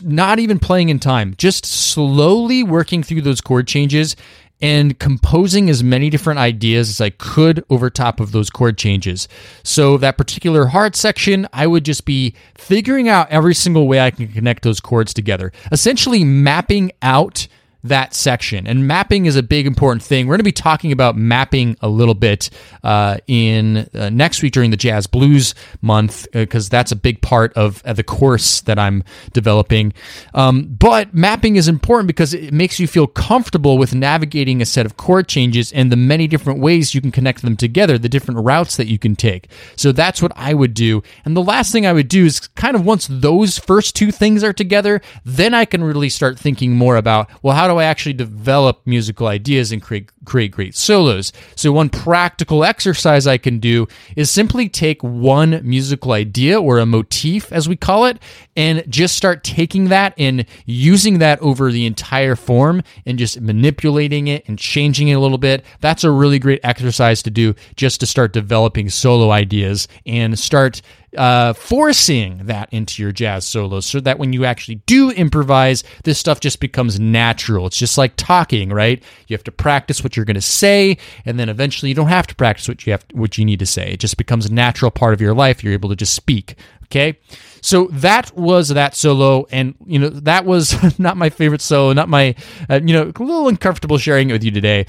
not 0.03 0.39
even 0.39 0.61
playing 0.61 0.89
in 0.89 1.01
time, 1.01 1.35
just 1.37 1.67
slowly 1.67 2.63
working 2.63 3.03
through 3.03 3.23
those 3.23 3.41
chord 3.41 3.67
changes 3.67 4.15
and 4.61 4.99
composing 4.99 5.69
as 5.69 5.83
many 5.83 6.09
different 6.11 6.39
ideas 6.39 6.89
as 6.89 7.01
I 7.01 7.11
could 7.11 7.65
over 7.69 7.91
top 7.91 8.21
of 8.21 8.33
those 8.33 8.51
chord 8.51 8.79
changes. 8.79 9.29
So, 9.63 9.97
that 9.99 10.17
particular 10.17 10.67
hard 10.67 10.97
section, 10.97 11.47
I 11.53 11.67
would 11.67 11.85
just 11.85 12.05
be 12.05 12.35
figuring 12.55 13.09
out 13.09 13.31
every 13.31 13.55
single 13.55 13.87
way 13.87 14.01
I 14.01 14.11
can 14.11 14.29
connect 14.29 14.63
those 14.63 14.81
chords 14.81 15.13
together, 15.13 15.53
essentially 15.71 16.25
mapping 16.25 16.93
out 17.03 17.49
that 17.89 18.15
section. 18.15 18.67
And 18.67 18.87
mapping 18.87 19.27
is 19.27 19.37
a 19.37 19.43
big 19.43 19.67
important 19.67 20.03
thing. 20.03 20.27
We're 20.27 20.33
going 20.33 20.41
to 20.41 20.45
be 20.45 20.53
talking 20.53 20.93
about 20.93 21.17
mapping 21.17 21.77
a 21.81 21.89
little 21.89 22.15
bit 22.15 22.51
uh, 22.83 23.19
in 23.27 23.89
uh, 23.95 24.11
next 24.11 24.43
week 24.43 24.53
during 24.53 24.71
the 24.71 24.77
Jazz 24.77 25.07
Blues 25.07 25.55
month 25.83 26.27
because 26.33 26.69
uh, 26.69 26.73
that's 26.73 26.93
a 26.93 26.97
big 26.97 27.23
part 27.23 27.53
of 27.55 27.83
the 27.83 28.03
course 28.03 28.61
that 28.63 28.79
I'm 28.79 29.05
developing. 29.33 29.93
Um, 30.35 30.65
but 30.65 31.15
mapping 31.15 31.57
is 31.57 31.69
important 31.69 32.07
because 32.07 32.35
it 32.35 32.53
makes 32.53 32.79
you 32.79 32.87
feel 32.87 33.07
comfortable 33.07 33.79
with 33.79 33.95
navigating 33.95 34.61
a 34.61 34.67
set 34.67 34.87
of 34.87 34.97
chord 34.97 35.29
changes 35.29 35.73
and 35.73 35.91
the 35.91 35.97
many 35.97 36.27
different 36.27 36.61
ways 36.61 36.95
you 36.95 37.01
can 37.01 37.11
connect 37.11 37.43
them 37.43 37.57
together, 37.57 37.99
the 37.99 38.09
different 38.09 38.45
routes 38.45 38.77
that 38.77 38.87
you 38.87 38.99
can 38.99 39.17
take. 39.17 39.49
So 39.77 39.93
that's 39.93 40.23
what 40.23 40.33
I 40.37 40.55
would 40.55 40.75
do. 40.75 41.03
And 41.25 41.37
the 41.37 41.43
last 41.43 41.73
thing 41.73 41.87
I 41.87 41.93
would 41.93 42.09
do 42.09 42.25
is 42.25 42.41
kind 42.41 42.77
of 42.77 42.85
once 42.85 43.07
those 43.11 43.59
first 43.59 43.95
two 43.95 44.11
things 44.11 44.43
are 44.45 44.53
together, 44.53 45.01
then 45.25 45.55
I 45.55 45.65
can 45.65 45.83
really 45.83 46.09
start 46.09 46.39
thinking 46.39 46.73
more 46.73 46.97
about, 46.97 47.31
well, 47.43 47.55
how 47.57 47.67
I 47.79 47.85
actually 47.85 48.15
develop 48.15 48.81
musical 48.87 49.27
ideas 49.27 49.73
and 49.73 49.83
create 49.83 50.11
create 50.25 50.51
great 50.51 50.75
solos. 50.75 51.33
So 51.55 51.73
one 51.73 51.89
practical 51.89 52.65
exercise 52.65 53.27
I 53.27 53.39
can 53.39 53.59
do 53.59 53.87
is 54.17 54.31
simply 54.31 54.69
take 54.69 55.03
one 55.03 55.61
musical 55.63 56.13
idea 56.13 56.61
or 56.61 56.79
a 56.79 56.87
motif 56.87 57.53
as 57.53 57.69
we 57.69 57.77
call 57.77 58.07
it 58.07 58.19
and 58.57 58.85
just 58.89 59.17
start 59.17 59.45
taking 59.45 59.89
that 59.89 60.15
and 60.19 60.45
using 60.67 61.19
that 61.21 61.41
over 61.41 61.71
the 61.71 61.87
entire 61.87 62.37
form 62.37 62.83
and 63.07 63.19
just 63.19 63.41
manipulating 63.41 64.29
it 64.29 64.47
and 64.49 64.59
changing 64.59 65.09
it 65.09 65.15
a 65.15 65.21
little 65.21 65.39
bit. 65.39 65.65
That's 65.81 66.05
a 66.05 66.11
really 66.11 66.39
great 66.39 66.61
exercise 66.65 67.23
to 67.23 67.31
do 67.31 67.55
just 67.77 68.01
to 68.01 68.07
start 68.07 68.33
developing 68.33 68.91
solo 68.91 69.31
ideas 69.31 69.89
and 70.05 70.39
start 70.39 70.83
uh, 71.17 71.53
forcing 71.53 72.47
that 72.47 72.69
into 72.73 73.03
your 73.03 73.13
jazz 73.13 73.47
solos 73.47 73.87
so 73.87 74.01
that 74.01 74.19
when 74.19 74.33
you 74.33 74.45
actually 74.45 74.77
do 74.87 75.11
improvise, 75.11 75.85
this 76.05 76.19
stuff 76.19 76.41
just 76.41 76.61
becomes 76.61 77.01
natural. 77.01 77.67
It's 77.67 77.79
just 77.79 77.99
like 77.99 78.15
talking, 78.17 78.71
right? 78.71 79.03
You 79.29 79.35
have 79.35 79.45
to 79.45 79.53
practice 79.53 80.03
what 80.03 80.17
you're 80.17 80.25
going 80.25 80.35
to 80.35 80.41
say, 80.41 80.99
and 81.25 81.39
then 81.39 81.49
eventually 81.49 81.89
you 81.89 81.95
don't 81.95 82.09
have 82.09 82.27
to 82.29 82.35
practice 82.35 82.69
what 82.69 82.87
you 82.87 82.93
have 82.93 83.05
what 83.13 83.39
you 83.39 83.45
need 83.45 83.59
to 83.61 83.67
say. 83.67 83.93
It 83.93 84.01
just 84.01 84.17
becomes 84.17 84.47
a 84.47 84.53
natural 84.53 84.91
part 84.91 85.15
of 85.15 85.21
your 85.21 85.35
life. 85.35 85.63
You're 85.63 85.73
able 85.73 85.91
to 85.91 85.97
just 85.97 86.15
speak. 86.15 86.57
Okay. 86.85 87.19
So 87.63 87.89
that 87.93 88.37
was 88.37 88.69
that 88.69 88.95
solo, 88.95 89.47
and 89.51 89.75
you 89.85 89.99
know 89.99 90.09
that 90.09 90.45
was 90.45 90.99
not 90.99 91.17
my 91.17 91.31
favorite 91.31 91.61
solo, 91.61 91.93
not 91.93 92.09
my, 92.09 92.35
uh, 92.71 92.81
you 92.83 92.93
know, 92.93 93.03
a 93.15 93.23
little 93.23 93.49
uncomfortable 93.49 93.99
sharing 93.99 94.31
it 94.31 94.33
with 94.33 94.45
you 94.45 94.53
today. 94.53 94.87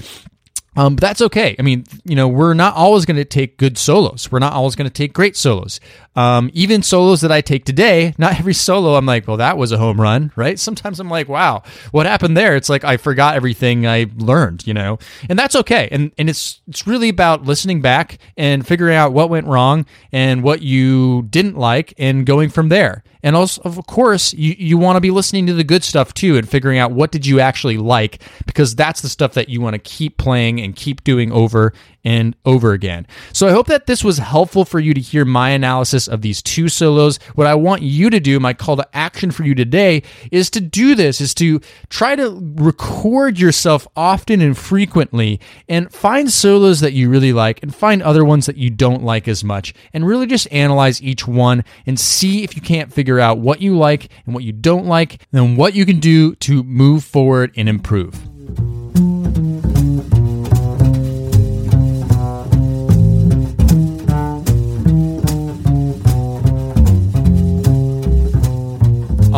Um, 0.78 0.94
but 0.94 1.00
that's 1.00 1.20
okay. 1.22 1.56
I 1.58 1.62
mean, 1.62 1.84
you 2.04 2.14
know, 2.14 2.28
we're 2.28 2.54
not 2.54 2.76
always 2.76 3.04
going 3.04 3.16
to 3.16 3.24
take 3.24 3.56
good 3.56 3.76
solos. 3.76 4.30
We're 4.30 4.38
not 4.38 4.52
always 4.52 4.76
going 4.76 4.88
to 4.88 4.94
take 4.94 5.12
great 5.12 5.36
solos. 5.36 5.80
Um, 6.14 6.50
even 6.54 6.84
solos 6.84 7.20
that 7.22 7.32
I 7.32 7.40
take 7.40 7.64
today, 7.64 8.14
not 8.16 8.38
every 8.38 8.54
solo 8.54 8.94
I'm 8.94 9.04
like, 9.04 9.26
well, 9.26 9.38
that 9.38 9.58
was 9.58 9.72
a 9.72 9.78
home 9.78 10.00
run, 10.00 10.30
right? 10.36 10.56
Sometimes 10.56 11.00
I'm 11.00 11.10
like, 11.10 11.28
wow, 11.28 11.64
what 11.90 12.06
happened 12.06 12.36
there? 12.36 12.54
It's 12.54 12.68
like 12.68 12.84
I 12.84 12.96
forgot 12.96 13.34
everything 13.34 13.88
I 13.88 14.06
learned, 14.16 14.68
you 14.68 14.74
know, 14.74 15.00
and 15.28 15.36
that's 15.36 15.56
okay. 15.56 15.88
And 15.90 16.12
and 16.16 16.30
it's 16.30 16.60
it's 16.68 16.86
really 16.86 17.08
about 17.08 17.42
listening 17.42 17.82
back 17.82 18.18
and 18.36 18.64
figuring 18.64 18.94
out 18.94 19.12
what 19.12 19.30
went 19.30 19.48
wrong 19.48 19.84
and 20.12 20.44
what 20.44 20.62
you 20.62 21.22
didn't 21.30 21.58
like 21.58 21.92
and 21.98 22.24
going 22.24 22.50
from 22.50 22.68
there. 22.68 23.02
And 23.22 23.34
also, 23.34 23.60
of 23.62 23.84
course, 23.86 24.32
you, 24.34 24.54
you 24.58 24.78
want 24.78 24.96
to 24.96 25.00
be 25.00 25.10
listening 25.10 25.46
to 25.46 25.52
the 25.52 25.64
good 25.64 25.84
stuff 25.84 26.14
too 26.14 26.36
and 26.36 26.48
figuring 26.48 26.78
out 26.78 26.92
what 26.92 27.10
did 27.10 27.26
you 27.26 27.40
actually 27.40 27.76
like 27.76 28.22
because 28.46 28.74
that's 28.74 29.00
the 29.00 29.08
stuff 29.08 29.34
that 29.34 29.48
you 29.48 29.60
want 29.60 29.74
to 29.74 29.78
keep 29.78 30.18
playing 30.18 30.60
and 30.60 30.76
keep 30.76 31.04
doing 31.04 31.32
over 31.32 31.72
and 32.04 32.34
over 32.44 32.72
again. 32.72 33.06
So 33.32 33.48
I 33.48 33.52
hope 33.52 33.66
that 33.66 33.86
this 33.86 34.04
was 34.04 34.18
helpful 34.18 34.64
for 34.64 34.80
you 34.80 34.94
to 34.94 35.00
hear 35.00 35.24
my 35.24 35.50
analysis 35.50 36.08
of 36.08 36.22
these 36.22 36.42
two 36.42 36.68
solos. 36.68 37.18
What 37.34 37.46
I 37.46 37.54
want 37.54 37.82
you 37.82 38.10
to 38.10 38.20
do, 38.20 38.40
my 38.40 38.54
call 38.54 38.76
to 38.76 38.88
action 38.96 39.30
for 39.30 39.44
you 39.44 39.54
today, 39.54 40.02
is 40.30 40.50
to 40.50 40.60
do 40.60 40.94
this, 40.94 41.20
is 41.20 41.34
to 41.34 41.60
try 41.88 42.16
to 42.16 42.38
record 42.56 43.38
yourself 43.38 43.86
often 43.96 44.40
and 44.40 44.56
frequently 44.56 45.40
and 45.68 45.92
find 45.92 46.30
solos 46.30 46.80
that 46.80 46.92
you 46.92 47.08
really 47.08 47.32
like 47.32 47.62
and 47.62 47.74
find 47.74 48.02
other 48.02 48.24
ones 48.24 48.46
that 48.46 48.56
you 48.56 48.70
don't 48.70 49.02
like 49.02 49.28
as 49.28 49.42
much 49.42 49.74
and 49.92 50.06
really 50.06 50.26
just 50.26 50.50
analyze 50.52 51.02
each 51.02 51.26
one 51.26 51.64
and 51.86 51.98
see 51.98 52.44
if 52.44 52.54
you 52.54 52.62
can't 52.62 52.92
figure 52.92 53.20
out 53.20 53.38
what 53.38 53.60
you 53.60 53.76
like 53.76 54.08
and 54.24 54.34
what 54.34 54.44
you 54.44 54.52
don't 54.52 54.86
like 54.86 55.26
and 55.32 55.56
what 55.56 55.74
you 55.74 55.84
can 55.84 56.00
do 56.00 56.34
to 56.36 56.62
move 56.62 57.04
forward 57.04 57.52
and 57.56 57.68
improve. 57.68 58.27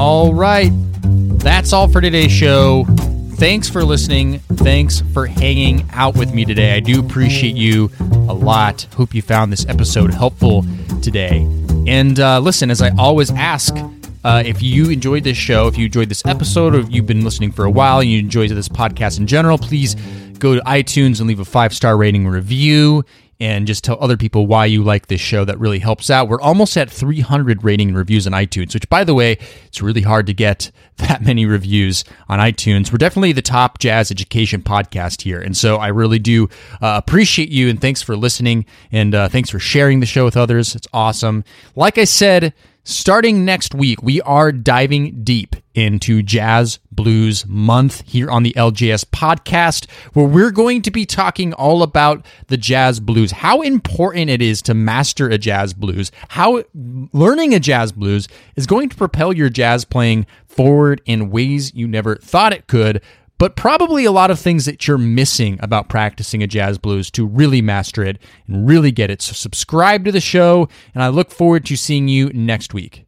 All 0.01 0.33
right. 0.33 0.71
That's 1.03 1.75
all 1.75 1.87
for 1.87 2.01
today's 2.01 2.33
show. 2.33 2.87
Thanks 3.35 3.69
for 3.69 3.85
listening. 3.85 4.39
Thanks 4.39 5.03
for 5.13 5.27
hanging 5.27 5.87
out 5.93 6.17
with 6.17 6.33
me 6.33 6.47
today. 6.47 6.75
I 6.75 6.81
do 6.81 7.01
appreciate 7.01 7.55
you 7.55 7.91
a 8.01 8.33
lot. 8.33 8.87
Hope 8.97 9.15
you 9.15 9.21
found 9.21 9.53
this 9.53 9.67
episode 9.69 10.15
helpful 10.15 10.65
today. 11.03 11.47
And 11.87 12.19
uh, 12.19 12.41
listen, 12.41 12.71
as 12.71 12.81
I 12.81 12.97
always 12.97 13.31
ask, 13.31 13.77
uh, 14.25 14.43
if 14.43 14.63
you 14.63 14.89
enjoyed 14.89 15.23
this 15.23 15.37
show, 15.37 15.67
if 15.67 15.77
you 15.77 15.85
enjoyed 15.85 16.09
this 16.09 16.25
episode, 16.25 16.75
or 16.75 16.79
if 16.79 16.91
you've 16.91 17.05
been 17.05 17.23
listening 17.23 17.53
for 17.53 17.67
a 17.67 17.71
while 17.71 18.01
and 18.01 18.09
you 18.09 18.21
enjoyed 18.21 18.49
this 18.49 18.71
podcast 18.71 19.19
in 19.19 19.27
general, 19.27 19.59
please 19.59 19.97
go 20.39 20.55
to 20.55 20.63
iTunes 20.63 21.19
and 21.19 21.29
leave 21.29 21.41
a 21.41 21.45
five 21.45 21.75
star 21.75 21.99
rating 21.99 22.27
review 22.27 23.05
and 23.41 23.67
just 23.67 23.83
tell 23.83 23.97
other 24.01 24.17
people 24.17 24.47
why 24.47 24.67
you 24.67 24.85
like 24.85 25.07
this 25.07 25.21
show. 25.21 25.45
That 25.45 25.59
really 25.59 25.79
helps 25.79 26.11
out. 26.11 26.29
We're 26.29 26.41
almost 26.41 26.77
at 26.77 26.91
300 26.91 27.65
rating 27.65 27.89
and 27.89 27.97
reviews 27.97 28.27
on 28.27 28.33
iTunes, 28.35 28.75
which, 28.75 28.89
by 28.89 29.03
the 29.03 29.15
way, 29.15 29.39
it's 29.67 29.81
really 29.81 30.03
hard 30.03 30.27
to 30.27 30.35
get 30.35 30.71
that 30.97 31.23
many 31.23 31.47
reviews 31.47 32.05
on 32.29 32.39
iTunes. 32.39 32.93
We're 32.93 32.99
definitely 32.99 33.33
the 33.33 33.43
top 33.43 33.79
jazz 33.79 34.11
education 34.11 34.63
podcast 34.63 35.23
here. 35.23 35.41
And 35.41 35.57
so 35.57 35.77
I 35.77 35.89
really 35.89 36.19
do 36.19 36.49
uh, 36.83 37.01
appreciate 37.03 37.49
you 37.49 37.71
and 37.71 37.81
thanks 37.81 38.03
for 38.03 38.17
listening 38.17 38.67
and 38.93 39.15
uh, 39.15 39.29
thanks 39.29 39.49
for 39.49 39.59
sharing 39.59 40.01
the 40.01 40.07
show 40.07 40.25
with 40.25 40.37
others. 40.37 40.75
It's 40.75 40.89
awesome. 40.93 41.45
Like 41.75 41.97
I 41.97 42.05
said, 42.05 42.53
Starting 42.83 43.45
next 43.45 43.75
week, 43.75 44.03
we 44.03 44.23
are 44.23 44.51
diving 44.51 45.23
deep 45.23 45.55
into 45.75 46.23
Jazz 46.23 46.79
Blues 46.91 47.45
Month 47.47 48.03
here 48.07 48.31
on 48.31 48.43
the 48.43 48.55
LJS 48.57 49.05
podcast, 49.05 49.89
where 50.15 50.27
we're 50.27 50.51
going 50.51 50.81
to 50.83 50.91
be 50.91 51.05
talking 51.05 51.53
all 51.53 51.83
about 51.83 52.25
the 52.47 52.57
jazz 52.57 52.99
blues, 52.99 53.33
how 53.33 53.61
important 53.61 54.31
it 54.31 54.41
is 54.41 54.63
to 54.63 54.73
master 54.73 55.29
a 55.29 55.37
jazz 55.37 55.75
blues, 55.75 56.11
how 56.31 56.65
learning 57.13 57.55
a 57.55 57.61
jazz 57.61 57.93
blues 57.93 58.29
is 58.57 58.67
going 58.67 58.89
to 58.89 58.97
propel 58.97 59.35
your 59.35 59.51
jazz 59.51 59.85
playing 59.85 60.27
forward 60.47 61.03
in 61.05 61.31
ways 61.31 61.75
you 61.75 61.87
never 61.87 62.17
thought 62.17 62.55
it 62.55 62.67
could, 62.67 63.03
but 63.41 63.57
probably 63.57 64.05
a 64.05 64.13
lot 64.13 64.31
of 64.31 64.39
things 64.39 64.67
that 64.67 64.87
you're 64.87 64.99
missing 64.99 65.59
about 65.63 65.89
practicing 65.89 66.43
a 66.43 66.47
jazz 66.47 66.77
blues 66.77 67.11
to 67.11 67.27
really 67.27 67.63
master 67.63 68.05
it 68.05 68.19
and 68.47 68.69
really 68.69 68.93
get 68.93 69.11
it. 69.11 69.23
So 69.23 69.33
subscribe 69.33 70.05
to 70.05 70.13
the 70.13 70.21
show, 70.21 70.69
and 70.95 71.03
I 71.03 71.09
look 71.09 71.31
forward 71.31 71.65
to 71.65 71.75
seeing 71.75 72.07
you 72.07 72.29
next 72.35 72.75
week. 72.75 73.07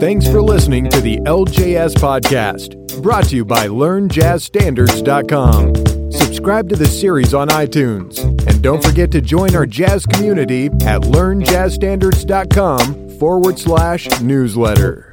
Thanks 0.00 0.26
for 0.26 0.42
listening 0.42 0.90
to 0.90 1.00
the 1.00 1.18
LJS 1.18 1.94
podcast, 1.94 3.00
brought 3.00 3.26
to 3.26 3.36
you 3.36 3.44
by 3.44 3.68
LearnJazzStandards.com. 3.68 6.10
Subscribe 6.10 6.68
to 6.68 6.74
the 6.74 6.86
series 6.86 7.32
on 7.32 7.46
iTunes, 7.48 8.18
and 8.48 8.60
don't 8.60 8.82
forget 8.82 9.12
to 9.12 9.20
join 9.20 9.54
our 9.54 9.66
jazz 9.66 10.04
community 10.04 10.66
at 10.66 11.02
LearnJazzStandards.com 11.02 13.18
forward 13.20 13.56
slash 13.56 14.20
newsletter. 14.20 15.12